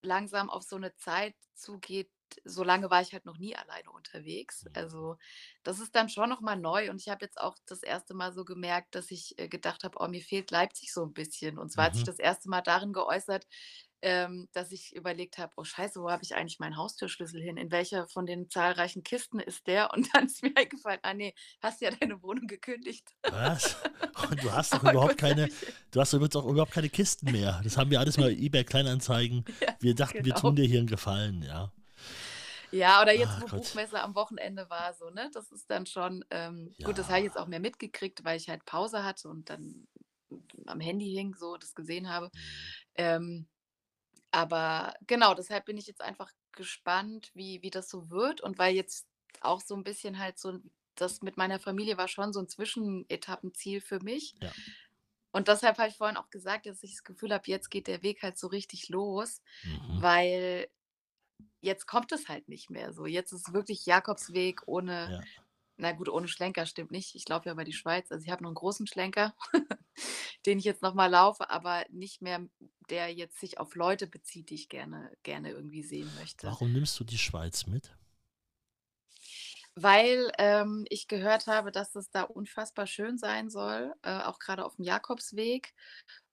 langsam 0.03 0.51
auf 0.51 0.63
so 0.65 0.77
eine 0.77 0.97
Zeit 0.97 1.37
zugeht, 1.55 2.11
so 2.45 2.65
lange 2.65 2.91
war 2.91 3.01
ich 3.03 3.13
halt 3.13 3.25
noch 3.25 3.39
nie 3.39 3.57
alleine 3.57 3.91
unterwegs. 3.91 4.65
Mhm. 4.65 4.75
Also, 4.75 5.17
das 5.63 5.81
ist 5.81 5.95
dann 5.95 6.09
schon 6.09 6.29
noch 6.31 6.41
mal 6.41 6.57
neu 6.57 6.91
und 6.91 7.01
ich 7.01 7.09
habe 7.09 7.25
jetzt 7.25 7.41
auch 7.41 7.57
das 7.67 7.83
erste 7.83 8.15
Mal 8.15 8.33
so 8.33 8.45
gemerkt, 8.45 8.95
dass 8.95 9.11
ich, 9.11 9.39
äh, 9.39 9.49
gedacht 9.49 9.85
habe: 9.85 9.99
„Oh, 10.01 10.09
mir 10.09 10.23
fehlt 10.23 10.51
Leipzig 10.51 10.93
so 10.93 11.05
ein 11.05 11.13
bisschen.“ 11.15 11.59
Und 11.59 11.71
zwar 11.73 11.87
hat 11.87 11.95
sich 11.97 12.05
Mhm. 12.05 12.05
das 12.05 12.19
erste 12.19 12.49
Mal 12.49 12.63
darin 12.63 12.93
geäußert, 12.93 13.47
ähm, 14.03 14.49
dass 14.53 14.73
ich 14.73 14.95
überlegt 14.97 15.39
habe: 15.39 15.53
„Oh 15.57 15.65
Scheiße, 15.65 16.01
wo 16.03 16.11
habe 16.11 16.25
ich 16.25 16.35
eigentlich 16.35 16.59
meinen 16.59 16.77
Haustürschlüssel 16.77 17.41
hin? 17.43 17.57
In 17.57 17.71
welcher 17.71 18.09
von 18.09 18.27
den 18.27 18.51
zahlreichen 18.51 19.03
Kisten 19.05 19.39
ist 19.41 19.67
der?“ 19.67 19.93
Und 19.93 20.09
dann 20.15 20.27
ist 20.27 20.43
mir 20.43 20.53
eingefallen: 20.57 21.01
„Ah 21.03 21.15
ne, 21.15 21.35
hast 21.63 21.81
ja 21.81 21.91
deine 21.91 22.23
Wohnung 22.23 22.47
gekündigt.“ 22.47 23.15
Was? 23.29 23.77
Und 24.31 24.43
du 24.43 24.53
hast 24.53 24.75
doch 24.75 24.83
überhaupt 24.85 25.17
keine 25.17 25.49
du 25.91 26.01
hast 26.01 26.13
übrigens 26.13 26.37
auch 26.37 26.47
überhaupt 26.47 26.73
keine 26.73 26.91
Kisten 26.91 27.31
mehr. 27.31 27.61
Das 27.65 27.77
haben 27.77 27.91
wir 27.91 28.01
alles 28.01 28.19
mal 28.19 28.31
eBay 28.33 28.65
Kleinanzeigen. 28.65 29.45
ja, 29.61 29.79
Wir 29.81 29.95
dachten, 29.95 30.25
wir 30.25 30.35
genau. 30.35 30.35
tun 30.35 30.57
dir 30.57 30.65
hier 30.67 30.79
einen 30.81 30.87
Gefallen, 30.89 31.43
ja. 31.43 31.73
Ja, 32.75 33.03
oder 33.03 33.13
jetzt, 33.13 33.37
Ah 33.37 33.43
wo 33.43 33.49
Gott. 33.49 33.63
Buchmesse 33.63 34.01
am 34.01 34.15
Wochenende 34.15 34.71
war, 34.71 34.95
so, 34.95 35.11
ne? 35.11 35.31
Das 35.35 35.53
ist 35.53 35.69
dann 35.71 35.85
schon, 35.85 36.25
ähm 36.31 36.75
gut, 36.83 36.97
das 36.97 37.11
habe 37.11 37.19
ich 37.21 37.25
jetzt 37.25 37.37
Ja. 37.37 37.39
auch 37.39 37.47
mehr 37.47 37.61
mitgekriegt, 37.61 38.25
weil 38.25 38.39
ich 38.39 38.49
halt 38.49 38.65
Pause 38.65 39.05
hatte 39.05 39.29
und 39.29 39.51
dann 39.51 39.87
am 40.67 40.81
Handy 40.81 41.13
hing, 41.13 41.35
so 41.35 41.59
das 41.59 41.75
gesehen 41.75 42.09
habe. 42.09 42.31
Mhm. 42.35 42.73
Ähm, 42.95 43.47
aber 44.33 44.95
genau, 45.07 45.35
deshalb 45.35 45.67
bin 45.67 45.77
ich 45.79 45.87
jetzt 45.89 46.03
einfach 46.03 46.33
gespannt, 46.53 47.31
wie 47.35 47.63
wie 47.63 47.71
das 47.71 47.89
so 47.91 48.11
wird 48.11 48.41
und 48.43 48.59
weil 48.59 48.75
jetzt 48.77 49.09
auch 49.43 49.61
so 49.61 49.77
ein 49.77 49.85
bisschen 49.85 50.19
halt 50.19 50.39
so 50.39 50.59
das 50.97 51.23
mit 51.23 51.37
meiner 51.39 51.61
Familie 51.61 51.99
war 51.99 52.09
schon 52.09 52.33
so 52.33 52.41
ein 52.41 52.49
Zwischenetappenziel 52.49 53.81
für 53.83 54.01
mich. 54.01 54.35
Ja. 54.41 54.55
Und 55.33 55.49
deshalb 55.49 55.79
habe 55.79 55.89
ich 55.89 55.97
vorhin 55.97 56.17
auch 56.17 56.31
gesagt, 56.31 56.67
dass 56.67 56.83
ich 56.83 56.93
das 56.93 57.05
Gefühl 57.05 57.33
habe, 57.33 57.45
jetzt 57.47 57.71
geht 57.71 57.87
der 57.87 58.03
Weg 58.03 58.23
halt 58.23 58.39
so 58.39 58.49
richtig 58.49 58.89
los, 58.89 59.41
Mhm. 59.65 60.03
weil 60.03 60.69
jetzt 61.63 61.87
kommt 61.87 62.13
es 62.13 62.29
halt 62.29 62.49
nicht 62.49 62.71
mehr 62.71 62.93
so. 62.95 63.07
Jetzt 63.07 63.33
ist 63.33 63.53
wirklich 63.55 63.87
Jakobsweg 63.87 64.63
ohne 64.67 65.13
Ja. 65.13 65.27
na 65.79 65.93
gut, 65.93 66.09
ohne 66.09 66.29
Schlenker 66.29 66.67
stimmt 66.67 66.93
nicht. 66.93 67.15
Ich 67.17 67.29
laufe 67.29 67.47
ja 67.47 67.53
über 67.53 67.65
die 67.65 67.73
Schweiz. 67.73 68.13
Also, 68.13 68.25
ich 68.25 68.31
habe 68.31 68.43
noch 68.45 68.51
einen 68.51 68.57
großen 68.57 68.87
Schlenker, 68.87 69.35
den 70.47 70.59
ich 70.59 70.65
jetzt 70.65 70.83
noch 70.83 70.95
mal 70.95 71.09
laufe, 71.11 71.51
aber 71.51 71.85
nicht 71.91 72.23
mehr, 72.23 72.47
der 72.91 73.13
jetzt 73.15 73.41
sich 73.41 73.59
auf 73.61 73.75
Leute 73.75 74.07
bezieht, 74.07 74.51
die 74.51 74.55
ich 74.57 74.69
gerne 74.69 75.13
gerne 75.23 75.51
irgendwie 75.51 75.83
sehen 75.83 76.15
möchte. 76.15 76.59
Warum 76.61 76.73
nimmst 76.73 77.01
du 77.01 77.05
die 77.05 77.19
Schweiz 77.19 77.67
mit? 77.67 77.97
Weil, 79.75 80.31
ähm, 80.39 80.85
ich 80.91 81.09
gehört 81.09 81.47
habe, 81.47 81.73
dass 81.73 81.95
es 81.95 82.11
da 82.11 82.23
unfassbar 82.25 82.87
schön 82.87 83.17
sein 83.19 83.49
soll, 83.51 83.95
äh, 84.03 84.21
auch 84.21 84.39
gerade 84.39 84.65
auf 84.65 84.77
dem 84.77 84.85
Jakobsweg. 84.85 85.75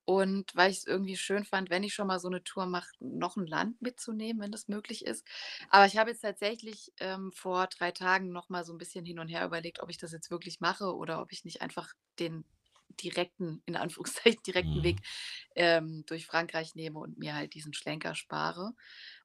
Und 0.10 0.56
weil 0.56 0.72
ich 0.72 0.80
es 0.80 0.88
irgendwie 0.88 1.18
schön 1.18 1.46
fand, 1.46 1.70
wenn 1.70 1.84
ich 1.84 1.94
schon 1.94 2.08
mal 2.08 2.20
so 2.20 2.28
eine 2.30 2.44
Tour 2.44 2.66
mache, 2.66 2.90
noch 3.00 3.38
ein 3.38 3.46
Land 3.46 3.80
mitzunehmen, 3.82 4.42
wenn 4.42 4.52
das 4.52 4.68
möglich 4.68 5.06
ist. 5.06 5.24
Aber 5.70 5.86
ich 5.86 5.98
habe 5.98 6.10
jetzt 6.10 6.22
tatsächlich, 6.22 6.92
ähm, 7.00 7.32
vor 7.32 7.68
3 7.68 7.92
Tagen 7.92 8.32
noch 8.32 8.50
mal 8.50 8.64
so 8.66 8.74
ein 8.74 8.80
bisschen 8.80 9.06
hin 9.06 9.20
und 9.20 9.28
her 9.28 9.46
überlegt, 9.46 9.82
ob 9.82 9.90
ich 9.92 9.98
das 10.00 10.12
jetzt 10.12 10.32
wirklich 10.32 10.60
mache 10.62 10.96
oder 10.96 11.22
ob 11.22 11.32
ich 11.32 11.46
nicht 11.46 11.62
einfach 11.62 11.94
den 12.20 12.46
direkten 13.02 13.62
in 13.68 13.76
Anführungszeichen 13.76 14.42
direkten 14.48 14.84
Weg, 14.84 14.98
Mhm. 14.98 15.06
ähm, 15.56 16.04
durch 16.08 16.26
Frankreich 16.26 16.74
nehme 16.76 17.00
und 17.00 17.18
mir 17.20 17.36
halt 17.36 17.54
diesen 17.54 17.74
Schlenker 17.74 18.16
spare. 18.16 18.74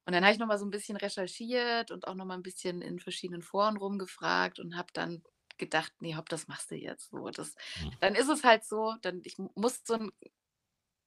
Und 0.05 0.13
dann 0.13 0.23
habe 0.23 0.33
ich 0.33 0.39
noch 0.39 0.47
mal 0.47 0.59
so 0.59 0.65
ein 0.65 0.71
bisschen 0.71 0.97
recherchiert 0.97 1.91
und 1.91 2.07
auch 2.07 2.15
noch 2.15 2.25
mal 2.25 2.35
ein 2.35 2.43
bisschen 2.43 2.81
in 2.81 2.99
verschiedenen 2.99 3.41
Foren 3.41 3.77
rumgefragt 3.77 4.59
und 4.59 4.77
habe 4.77 4.89
dann 4.93 5.23
gedacht: 5.57 5.93
„Ne, 6.01 6.15
hopp, 6.17 6.29
das 6.29 6.47
machst 6.47 6.71
du 6.71 6.75
jetzt 6.75 7.09
so.“ 7.09 7.29
Das 7.29 7.55
Mhm. 7.75 7.95
dann 7.99 8.15
ist 8.15 8.29
es 8.29 8.43
halt 8.43 8.63
so, 8.65 8.95
dann 9.01 9.21
ich 9.23 9.37
mu 9.37 9.49
muss 9.55 9.81
so 9.85 9.95
'n 9.95 10.11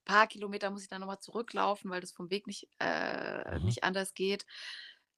paar 0.09 0.29
Kilometer 0.29 0.71
muss 0.73 0.83
ich 0.85 0.89
dann 0.91 1.03
noch 1.03 1.09
mal 1.09 1.21
zurücklaufen, 1.21 1.91
weil 1.93 2.03
das 2.03 2.13
vom 2.13 2.31
Weg 2.33 2.49
nicht 2.49 2.69
äh, 2.81 3.45
Mhm. 3.51 3.69
nicht 3.69 3.85
anders 3.85 4.15
geht. 4.15 4.47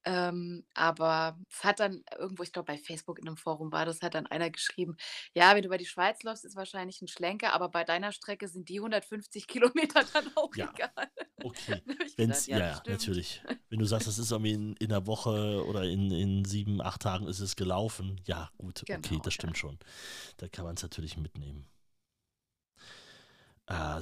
Ähm, 0.03 0.65
aber 0.73 1.37
es 1.51 1.63
hat 1.63 1.79
dann 1.79 2.03
irgendwo, 2.17 2.41
ich 2.43 2.51
glaube, 2.53 2.73
bei 2.73 2.77
Facebook 2.79 3.19
in 3.19 3.25
'nem 3.25 3.37
Forum 3.37 3.71
war 3.71 3.85
das, 3.85 4.01
hat 4.01 4.15
dann 4.15 4.25
einer 4.27 4.49
geschrieben: 4.51 4.97
„Ja, 5.35 5.53
wenn 5.55 5.61
du 5.63 5.67
über 5.67 5.77
die 5.77 5.85
Schweiz 5.85 6.23
läufst, 6.23 6.43
ist 6.45 6.55
wahrscheinlich 6.55 7.01
'n 7.01 7.07
Schlenker, 7.07 7.53
aber 7.53 7.69
bei 7.69 7.83
deiner 7.83 8.11
Strecke 8.11 8.47
sind 8.47 8.69
die 8.69 8.81
150 8.81 9.47
Kilometer 10.03 10.03
dann 10.13 10.31
auch 10.35 10.53
Ja, 10.53 10.73
egal.“ 10.73 10.91
okay. 11.41 11.83
Wenn's 12.17 12.47
gedacht: 12.47 12.49
„Ja, 12.49 12.59
ja, 12.59 12.61
das 12.61 12.77
ja, 12.77 12.83
stimmt.“ 12.83 12.87
natürlich. 12.87 13.43
Wenn 13.69 13.79
du 13.79 13.85
sagst, 13.85 14.07
das 14.07 14.19
ist 14.19 14.31
irgendwie 14.31 14.53
in 14.53 14.75
in 14.77 14.89
'ner 14.91 15.07
Woche 15.07 15.65
oder 15.65 15.83
in 15.85 16.11
in 16.11 16.45
7, 16.45 16.81
8 16.81 17.01
Tagen 17.03 17.27
ist 17.27 17.39
es 17.41 17.55
gelaufen. 17.55 18.21
Ja, 18.25 18.51
gut, 18.57 18.85
okay, 18.91 19.19
Genau, 19.19 19.21
das 19.21 19.33
ja. 19.37 19.45
stimmt 19.45 19.57
schon. 19.57 19.79
Da 20.37 20.49
kann 20.49 20.65
man's 20.65 20.83
natürlich 20.83 21.17
mitnehmen. 21.17 21.67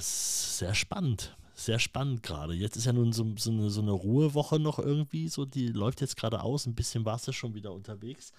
Sehr 0.00 0.74
spannend. 0.74 1.36
Sehr 1.54 1.78
spannend 1.78 2.22
grade. 2.22 2.54
Jetzt 2.54 2.76
ist 2.76 2.86
ja 2.86 2.92
nun 2.92 3.12
so 3.12 3.34
so 3.36 3.52
'ne 3.52 3.68
so 3.70 3.82
'ne 3.82 3.90
Ruhewoche 3.90 4.58
noch 4.58 4.78
irgendwie 4.78 5.28
so, 5.28 5.44
die 5.44 5.66
läuft 5.68 6.00
jetzt 6.00 6.16
grade 6.16 6.42
aus. 6.42 6.66
'N 6.66 6.74
bisschen 6.74 7.04
warst 7.04 7.28
du 7.28 7.32
schon 7.32 7.54
wieder 7.54 7.72
unterwegs. 7.74 8.32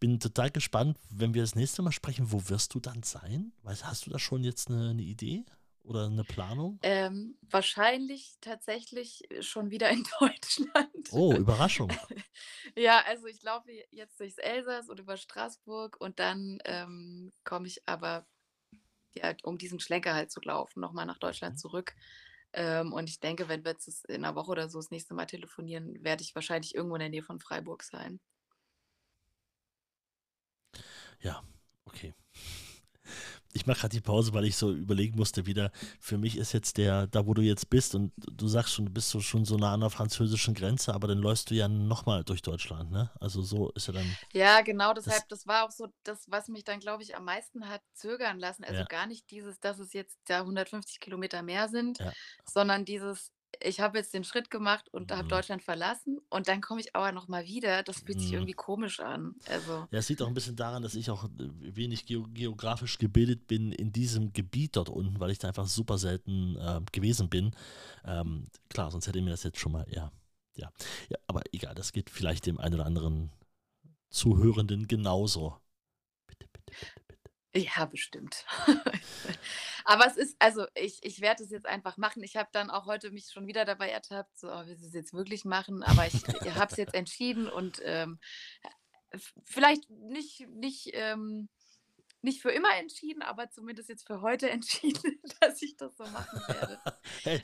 Bin 0.00 0.18
total 0.20 0.50
gespannt, 0.50 0.98
wenn 1.10 1.34
wir 1.34 1.42
das 1.42 1.54
nächste 1.56 1.82
Mal 1.82 1.92
sprechen, 1.92 2.32
wo 2.32 2.48
wirst 2.48 2.74
du 2.74 2.80
dann 2.80 3.02
sein? 3.02 3.52
Weißt 3.62 3.84
hast 3.86 4.06
du 4.06 4.10
da 4.10 4.18
schon 4.18 4.44
jetzt 4.44 4.70
'ne 4.70 4.94
'ne 4.94 5.02
Idee 5.02 5.44
oder 5.82 6.08
'ne 6.08 6.24
Planung? 6.24 6.80
Ähm, 6.82 7.38
wahrscheinlich 7.40 8.36
tatsächlich, 8.42 9.22
schon 9.40 9.70
wieder 9.70 9.88
in 9.90 10.04
Deutschland. 10.20 11.08
Oh, 11.10 11.38
Überraschung. 11.38 11.98
Ja, 12.76 13.02
also 13.06 13.26
ich 13.26 13.42
laufe 13.42 13.70
jetzt 13.90 14.20
durchs 14.20 14.38
Elsass 14.38 14.88
und 14.88 15.00
über 15.00 15.16
Straßburg 15.18 16.00
und 16.00 16.18
dann, 16.20 16.58
ähm, 16.64 17.32
komme 17.44 17.68
ich 17.68 17.82
aber, 17.88 18.26
ja, 19.14 19.34
um 19.44 19.58
diesen 19.58 19.80
Schlenker 19.80 20.14
halt 20.14 20.30
zu 20.30 20.40
laufen, 20.42 20.80
noch 20.80 20.92
mal 20.92 21.06
nach 21.06 21.18
Deutschland 21.18 21.58
Mhm. 21.58 21.58
zurück. 21.58 21.94
Ähm, 22.52 22.92
und 22.92 23.08
ich 23.10 23.20
denke, 23.20 23.48
wenn 23.48 23.64
wir 23.64 23.72
jetzt 23.72 24.06
in 24.08 24.22
'ner 24.22 24.34
Woche 24.36 24.50
oder 24.52 24.68
so 24.70 24.78
das 24.78 24.90
nächste 24.90 25.14
Mal 25.14 25.26
telefonieren, 25.26 26.02
werde 26.04 26.22
ich 26.22 26.34
wahrscheinlich 26.34 26.74
irgendwo 26.74 26.96
in 26.96 27.00
der 27.00 27.10
Nähe 27.10 27.22
von 27.22 27.40
Freiburg 27.40 27.82
sein. 27.84 28.20
Ja. 31.20 31.44
Ich 33.56 33.66
mache 33.66 33.80
grad 33.80 33.92
die 33.92 34.00
Pause, 34.00 34.34
weil 34.34 34.44
ich 34.44 34.56
so 34.56 34.72
überlegen 34.72 35.16
musste 35.16 35.46
wieder, 35.46 35.70
für 36.00 36.18
mich 36.18 36.36
ist 36.36 36.52
jetzt 36.52 36.76
der 36.76 37.06
da, 37.06 37.26
wo 37.26 37.34
du 37.34 37.42
jetzt 37.42 37.70
bist 37.70 37.94
und 37.94 38.12
du 38.16 38.48
sagst 38.48 38.74
schon, 38.74 38.86
du 38.86 38.92
bist 38.92 39.10
so 39.10 39.20
schon 39.20 39.44
so 39.44 39.56
nah 39.56 39.72
an 39.72 39.80
der 39.80 39.90
französischen 39.90 40.54
Grenze, 40.54 40.92
aber 40.92 41.06
dann 41.06 41.18
läufst 41.18 41.50
du 41.50 41.54
ja 41.54 41.68
noch 41.68 42.04
mal 42.04 42.24
durch 42.24 42.42
Deutschland, 42.42 42.90
ne? 42.90 43.10
Also, 43.20 43.42
so 43.42 43.70
ist 43.70 43.86
ja 43.86 43.94
dann 43.94 44.16
Ja, 44.32 44.60
genau, 44.62 44.92
das 44.92 45.04
deshalb 45.04 45.28
das 45.28 45.46
war 45.46 45.64
auch 45.64 45.70
so 45.70 45.86
das, 46.02 46.24
was 46.28 46.48
mich 46.48 46.64
dann, 46.64 46.80
glaube 46.80 47.04
ich, 47.04 47.16
am 47.16 47.24
meisten 47.24 47.68
hat 47.68 47.82
zögern 47.94 48.38
lassen. 48.38 48.64
Also, 48.64 48.80
ja, 48.80 48.84
gar 48.86 49.06
nicht 49.06 49.30
dieses, 49.30 49.60
dass 49.60 49.78
es 49.78 49.92
jetzt 49.92 50.18
da 50.26 50.40
150 50.40 50.98
Kilometer 50.98 51.42
mehr 51.42 51.68
sind, 51.68 52.00
ja. 52.00 52.12
sondern 52.44 52.84
dieses: 52.84 53.30
„Ich 53.62 53.80
habe 53.80 53.98
jetzt 53.98 54.12
den 54.14 54.24
Schritt 54.24 54.50
gemacht 54.50 54.88
und 54.92 55.10
habe 55.12 55.24
Mhm. 55.24 55.28
Deutschland 55.28 55.62
verlassen 55.62 56.18
und 56.30 56.48
dann 56.48 56.60
komme 56.60 56.80
ich 56.80 56.94
aber 56.96 57.12
noch 57.12 57.28
mal 57.28 57.44
wieder.“ 57.46 57.82
Das 57.82 58.00
fühlt 58.00 58.20
sich 58.20 58.30
Mhm. 58.30 58.34
irgendwie 58.34 58.52
komisch 58.54 59.00
an. 59.00 59.34
Also 59.46 59.86
Ja, 59.90 59.98
es 59.98 60.08
liegt 60.08 60.22
auch 60.22 60.28
ein 60.28 60.34
bisschen 60.34 60.56
daran, 60.56 60.82
dass 60.82 60.94
ich 60.94 61.10
auch, 61.10 61.24
äh, 61.24 61.28
wenig 61.38 62.06
geo 62.06 62.24
geografisch 62.32 62.98
gebildet 62.98 63.46
bin 63.46 63.72
in 63.72 63.92
diesem 63.92 64.32
Gebiet 64.32 64.76
dort 64.76 64.88
unten, 64.88 65.20
weil 65.20 65.30
ich 65.30 65.38
da 65.38 65.48
einfach 65.48 65.66
super 65.66 65.98
selten, 65.98 66.56
ähm, 66.60 66.84
gewesen 66.92 67.28
bin. 67.28 67.54
Ähm, 68.04 68.46
klar, 68.68 68.90
sonst 68.90 69.06
hätte 69.06 69.20
mir 69.22 69.30
das 69.30 69.42
jetzt 69.42 69.58
schon 69.58 69.72
mal 69.72 69.86
ja, 69.90 70.10
ja. 70.56 70.70
Ja, 71.08 71.18
aber 71.26 71.42
egal, 71.52 71.74
das 71.74 71.92
geht 71.92 72.10
vielleicht 72.10 72.46
dem 72.46 72.58
einen 72.58 72.74
oder 72.74 72.86
anderen 72.86 73.30
Zuhörenden 74.10 74.86
genauso. 74.88 75.56
Bitte, 76.26 76.46
bitte, 76.52 76.72
bitte. 76.94 77.03
Ja, 77.56 77.84
bestimmt. 77.86 78.44
Aber 79.84 80.06
es 80.06 80.16
ist 80.16 80.36
also, 80.38 80.66
ich 80.74 80.98
ich 81.02 81.20
werde 81.20 81.42
es 81.44 81.50
jetzt 81.50 81.66
einfach 81.66 81.96
machen. 81.96 82.22
Ich 82.22 82.36
habe 82.36 82.48
dann 82.52 82.70
auch 82.70 82.86
heute 82.86 83.10
mich 83.10 83.28
schon 83.32 83.46
wieder 83.46 83.64
dabei 83.64 83.90
ertappt, 83.90 84.38
so: 84.38 84.48
„Oh, 84.50 84.66
willst 84.66 84.84
du's 84.84 84.94
jetzt 84.94 85.12
wirklich 85.12 85.44
machen?“ 85.44 85.82
Aber 85.82 86.06
ich 86.06 86.24
habe 86.46 86.70
es 86.70 86.76
jetzt 86.76 86.94
entschieden 86.94 87.48
und, 87.48 87.80
ähm, 87.84 88.18
vielleicht 89.44 89.90
nicht 89.90 90.48
nicht, 90.48 90.90
ähm 90.94 91.48
nicht 92.22 92.42
für 92.42 92.50
immer 92.52 92.74
entschieden, 92.76 93.22
aber 93.22 93.50
zumindest 93.50 93.88
jetzt 93.90 94.06
für 94.06 94.20
heute 94.22 94.50
entschieden, 94.50 95.20
dass 95.40 95.62
ich 95.62 95.76
das 95.76 95.96
so 95.96 96.08
machen 96.08 96.46
werde. 96.48 96.80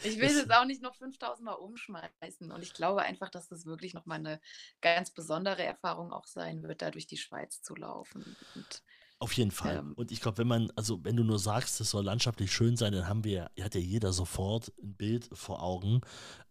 Ich 0.02 0.18
will 0.20 0.30
es 0.38 0.50
auch 0.50 0.64
nicht 0.66 0.82
noch 0.82 0.96
5.000 0.96 1.46
Mal 1.46 1.54
umschmeißen 1.54 2.52
und 2.52 2.62
ich 2.62 2.74
glaube 2.74 3.02
einfach, 3.02 3.30
dass 3.30 3.48
das 3.48 3.66
wirklich 3.66 3.94
noch 3.94 4.06
mal 4.06 4.18
'ne 4.20 4.40
ganz 4.82 5.12
besondere 5.12 5.64
Erfahrung 5.64 6.12
auch 6.12 6.26
sein 6.26 6.62
wird, 6.64 6.82
da 6.82 6.90
durch 6.90 7.06
die 7.06 7.18
Schweiz 7.18 7.62
zu 7.62 7.76
laufen 7.76 8.36
und, 8.54 8.82
Auf 9.22 9.34
jeden 9.34 9.50
Fall. 9.50 9.76
ähm 9.78 9.92
Und 9.96 10.10
ich 10.12 10.20
glaube, 10.20 10.38
wenn 10.38 10.48
man, 10.48 10.72
also 10.76 11.04
wenn 11.04 11.14
du 11.14 11.22
nur 11.22 11.38
sagst, 11.38 11.78
es 11.80 11.90
soll 11.90 12.04
landschaftlich 12.04 12.50
schön 12.50 12.76
sein, 12.76 12.92
dann 12.92 13.06
haben 13.06 13.22
wir, 13.22 13.50
hat 13.60 13.74
ja 13.74 13.80
jeder 13.80 14.12
sofort 14.14 14.72
ein 14.82 14.94
Bild 14.94 15.28
vor 15.34 15.62
Augen 15.62 16.00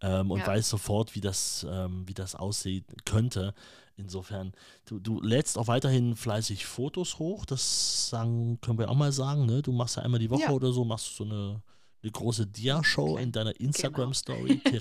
ähm, 0.01 0.29
und 0.31 0.39
Ja. 0.39 0.47
weiß 0.47 0.69
sofort, 0.69 1.15
wie 1.15 1.21
das, 1.21 1.65
ähm, 1.69 2.07
wie 2.07 2.13
das 2.13 2.35
aussehen 2.35 2.85
könnte. 3.05 3.55
Insofern, 3.97 4.53
du, 4.85 4.99
du 4.99 5.19
lädst 5.19 5.57
auch 5.57 5.67
weiterhin 5.67 6.15
fleißig 6.15 6.65
Fotos 6.67 7.17
hoch, 7.19 7.45
das 7.45 8.09
sagen, 8.09 8.61
können 8.61 8.77
wir 8.77 8.89
auch 8.89 8.95
mal 8.95 9.11
sagen, 9.11 9.45
ne? 9.47 9.61
Du 9.61 9.71
machst 9.73 9.97
ja 9.97 10.03
einmal 10.03 10.19
die 10.19 10.29
Woche 10.29 10.43
Ja. 10.43 10.51
oder 10.51 10.71
so, 10.71 10.85
machst 10.85 11.09
du 11.19 11.23
so 11.25 11.29
eine, 11.29 11.61
eine 12.03 12.11
große 12.11 12.45
Dia-Show 12.47 13.07
in 13.07 13.15
Klein 13.15 13.31
deiner 13.31 13.53
genau. 13.53 13.65
Instagram-Story, 13.65 14.61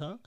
Ja. 0.00 0.18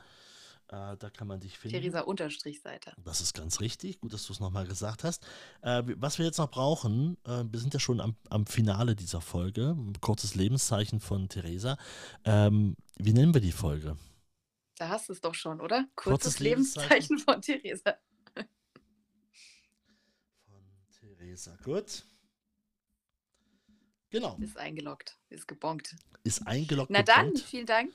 Äh, 0.71 0.95
da 0.97 1.09
kann 1.09 1.27
man 1.27 1.41
dich 1.41 1.59
finden. 1.59 1.77
Theresa 1.77 1.99
Unterstrich 2.01 2.61
Seiter. 2.61 2.95
Das 3.03 3.19
ist 3.19 3.33
ganz 3.33 3.59
richtig. 3.59 3.99
Gut, 3.99 4.13
dass 4.13 4.25
du 4.25 4.31
es 4.31 4.39
nochmal 4.39 4.65
gesagt 4.65 5.03
hast. 5.03 5.25
Äh, 5.61 5.83
was 5.97 6.17
wir 6.17 6.25
jetzt 6.25 6.37
noch 6.37 6.49
brauchen, 6.49 7.17
äh, 7.25 7.43
wir 7.43 7.59
sind 7.59 7.73
ja 7.73 7.79
schon 7.79 7.99
am, 7.99 8.15
am 8.29 8.45
Finale 8.45 8.95
dieser 8.95 9.19
Folge. 9.19 9.75
Ein 9.77 9.99
kurzes 9.99 10.33
Lebenszeichen 10.35 11.01
von 11.01 11.27
Theresa. 11.27 11.77
Ähm, 12.23 12.77
wie 12.95 13.11
nennen 13.11 13.33
wir 13.33 13.41
die 13.41 13.51
Folge? 13.51 13.97
Da 14.77 14.87
hast 14.87 15.09
du 15.09 15.13
es 15.13 15.19
doch 15.19 15.35
schon, 15.35 15.59
oder? 15.59 15.89
Kurzes 15.95 16.23
Kurzes 16.23 16.39
Lebenszeichen. 16.39 16.89
Lebenszeichen 16.89 17.17
von 17.19 17.41
Theresa. 17.41 17.97
Von 20.47 21.17
Theresa. 21.17 21.57
Gut. 21.65 22.05
Genau. 24.09 24.37
Ist 24.39 24.57
eingeloggt, 24.57 25.17
ist 25.29 25.47
gebongt. 25.49 25.95
Ist 26.23 26.47
eingeloggt. 26.47 26.91
Na 26.91 27.03
dann, 27.03 27.27
gebongt. 27.27 27.45
vielen 27.45 27.65
Dank 27.65 27.93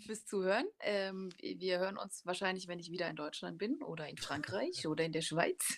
fürs 0.00 0.24
Zuhören. 0.26 0.66
Ähm, 0.80 1.30
wir 1.40 1.78
hören 1.78 1.96
uns 1.96 2.24
wahrscheinlich, 2.24 2.68
wenn 2.68 2.78
ich 2.78 2.90
wieder 2.90 3.08
in 3.08 3.16
Deutschland 3.16 3.58
bin 3.58 3.82
oder 3.82 4.08
in 4.08 4.16
Frankreich 4.16 4.86
oder 4.86 5.04
in 5.04 5.12
der 5.12 5.22
Schweiz. 5.22 5.76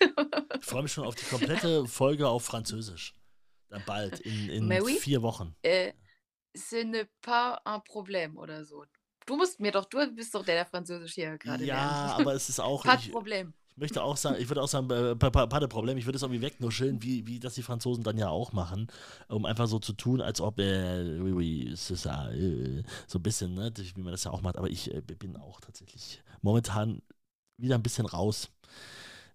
Ich 0.58 0.64
freue 0.64 0.82
mich 0.82 0.92
schon 0.92 1.04
auf 1.06 1.14
die 1.14 1.24
komplette 1.26 1.86
Folge 1.86 2.28
auf 2.28 2.44
Französisch. 2.44 3.14
Dann 3.68 3.82
bald, 3.86 4.20
in, 4.20 4.48
in 4.50 4.82
oui. 4.82 4.98
vier 4.98 5.22
Wochen. 5.22 5.56
äh, 5.62 5.92
ce 6.54 6.84
n'est 6.84 7.08
pas 7.22 7.58
un 7.64 7.80
problème 7.80 8.36
oder 8.36 8.64
so. 8.64 8.84
Du 9.24 9.36
musst 9.36 9.60
mir 9.60 9.72
doch, 9.72 9.86
du 9.86 9.98
bist 10.14 10.34
doch 10.34 10.44
der, 10.44 10.56
der 10.56 10.66
Französisch 10.66 11.14
hier 11.14 11.38
gerade 11.38 11.64
Ja, 11.64 12.06
lernt. 12.06 12.20
aber 12.20 12.34
es 12.34 12.48
ist 12.48 12.60
auch. 12.60 12.82
De 12.82 13.10
problème. 13.10 13.52
Ich 13.74 13.80
möchte 13.80 14.02
auch 14.02 14.16
sagen, 14.16 14.36
ich 14.40 14.48
würde 14.48 14.62
auch 14.62 14.68
sagen, 14.68 14.90
äh, 14.90 15.16
Problem, 15.16 15.96
ich 15.96 16.04
würde 16.06 16.16
es 16.16 16.22
irgendwie 16.22 16.42
wegnuscheln, 16.42 17.02
wie, 17.02 17.26
wie 17.26 17.40
das 17.40 17.54
die 17.54 17.62
Franzosen 17.62 18.04
dann 18.04 18.18
ja 18.18 18.28
auch 18.28 18.52
machen, 18.52 18.88
um 19.28 19.46
einfach 19.46 19.66
so 19.66 19.78
zu 19.78 19.94
tun, 19.94 20.20
als 20.20 20.40
ob, 20.40 20.58
äh, 20.58 21.02
äh, 21.02 22.82
so 23.06 23.18
ein 23.18 23.22
bisschen, 23.22 23.54
ne, 23.54 23.72
wie 23.76 24.02
man 24.02 24.12
das 24.12 24.24
ja 24.24 24.30
auch 24.30 24.42
macht. 24.42 24.56
Aber 24.58 24.68
ich 24.68 24.92
äh, 24.92 25.00
bin 25.00 25.36
auch 25.36 25.60
tatsächlich 25.60 26.22
momentan 26.42 27.00
wieder 27.56 27.76
ein 27.76 27.82
bisschen 27.82 28.06
raus. 28.06 28.50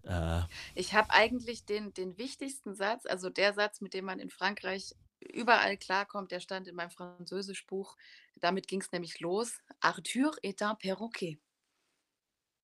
Äh, 0.04 0.42
Ich 0.74 0.94
habe 0.94 1.10
eigentlich 1.10 1.64
den, 1.64 1.92
den 1.94 2.16
wichtigsten 2.18 2.74
Satz, 2.74 3.06
also 3.06 3.30
der 3.30 3.54
Satz, 3.54 3.80
mit 3.80 3.94
dem 3.94 4.04
man 4.04 4.20
in 4.20 4.30
Frankreich 4.30 4.94
überall 5.20 5.76
klarkommt, 5.76 6.30
der 6.30 6.40
stand 6.40 6.68
in 6.68 6.76
meinem 6.76 6.90
Französischbuch. 6.90 7.96
Damit 8.36 8.68
ging 8.68 8.80
es 8.80 8.92
nämlich 8.92 9.18
los. 9.20 9.58
Arthur 9.80 10.32
est 10.42 10.62
un 10.62 10.76
perroquet. 10.78 11.38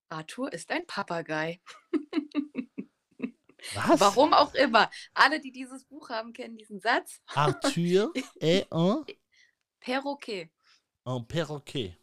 Arthur 0.09 0.53
ist 0.53 0.71
ein 0.71 0.87
Papagei. 0.87 1.61
was? 3.75 4.01
Warum 4.01 4.33
auch 4.33 4.55
immer. 4.55 4.91
Alle, 5.15 5.41
die 5.41 5.53
dieses 5.53 5.85
Buch 5.85 6.11
haben, 6.11 6.33
kennen 6.33 6.57
diesen 6.57 6.81
Satz. 6.81 7.21
Arthur 7.35 8.13
est 8.41 8.71
un 8.73 9.05
Perroquet. 9.81 10.51
Un 11.05 11.27
perroquet. 11.27 11.97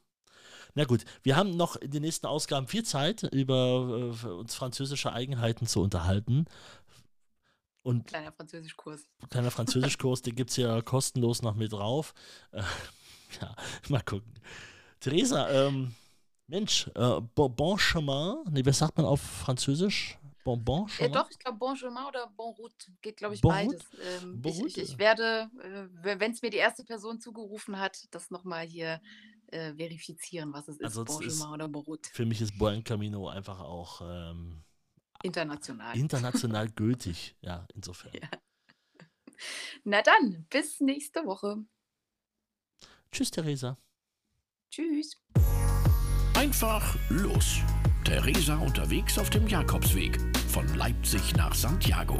Na 0.75 0.85
gut, 0.85 1.03
wir 1.23 1.35
haben 1.35 1.57
noch 1.57 1.75
in 1.75 1.91
den 1.91 2.01
nächsten 2.03 2.27
Ausgaben 2.27 2.67
viel 2.67 2.83
Zeit, 2.83 3.23
über 3.23 4.13
äh, 4.23 4.27
uns 4.27 4.55
französische 4.55 5.11
Eigenheiten 5.11 5.65
zu 5.67 5.81
unterhalten. 5.81 6.45
Und 7.83 8.07
Kleiner 8.07 8.31
Französischkurs. 8.31 9.07
kleiner 9.29 9.51
Französischkurs, 9.51 10.21
den 10.21 10.35
gibt 10.35 10.51
es 10.51 10.57
ja 10.57 10.81
kostenlos 10.81 11.41
noch 11.41 11.55
mit 11.55 11.73
drauf. 11.73 12.13
Äh, 12.51 12.61
ja, 13.41 13.55
mal 13.89 14.01
gucken. 14.01 14.33
Theresa, 14.99 15.49
ähm, 15.49 15.95
Mensch, 16.51 16.87
äh, 16.95 17.21
bon, 17.33 17.47
bon 17.55 17.77
chemin, 17.77 18.43
nee, 18.51 18.65
was 18.65 18.79
sagt 18.79 18.97
man 18.97 19.05
auf 19.05 19.21
Französisch? 19.21 20.17
Bon, 20.43 20.61
bon 20.61 20.85
Äh, 20.85 20.89
chemin? 20.89 21.13
doch, 21.13 21.29
ich 21.31 21.39
glaube, 21.39 21.57
Bon 21.57 21.77
Chemin 21.77 22.03
oder 22.05 22.27
Bon 22.27 22.53
Route 22.53 22.91
geht, 23.01 23.15
glaube 23.15 23.35
ich, 23.35 23.41
Bon 23.41 23.51
beides. 23.51 23.81
Ähm, 24.21 24.41
Bon 24.41 24.51
ich, 24.51 24.77
ich, 24.77 24.77
ich 24.77 24.97
werde, 24.97 25.49
äh, 25.63 26.19
wenn 26.19 26.31
es 26.33 26.41
mir 26.41 26.49
die 26.49 26.57
erste 26.57 26.83
Person 26.83 27.21
zugerufen 27.21 27.79
hat, 27.79 28.05
das 28.11 28.31
nochmal 28.31 28.65
hier 28.65 29.01
äh, 29.47 29.73
verifizieren, 29.75 30.51
was 30.51 30.67
es 30.67 30.75
ist. 30.75 30.83
Also 30.83 31.05
bon 31.05 31.21
Chemin 31.21 31.53
oder 31.53 31.69
Bon 31.69 31.83
Route. 31.85 32.09
Für 32.11 32.25
mich 32.25 32.41
ist 32.41 32.57
Buen 32.57 32.83
Camino 32.83 33.29
einfach 33.29 33.61
auch 33.61 34.01
ähm, 34.03 34.61
International. 35.23 35.95
international 35.95 36.69
gültig. 36.75 37.37
Ja, 37.39 37.65
insofern. 37.75 38.11
Ja. 38.13 38.29
Na 39.85 40.01
dann, 40.01 40.47
bis 40.49 40.81
nächste 40.81 41.25
Woche. 41.25 41.63
Tschüss, 43.09 43.31
Theresa. 43.31 43.77
Tschüss. 44.69 45.15
Einfach 46.41 46.95
los. 47.09 47.59
Theresa 48.03 48.55
unterwegs 48.55 49.19
auf 49.19 49.29
dem 49.29 49.47
Jakobsweg 49.47 50.17
von 50.47 50.67
Leipzig 50.73 51.35
nach 51.35 51.53
Santiago. 51.53 52.17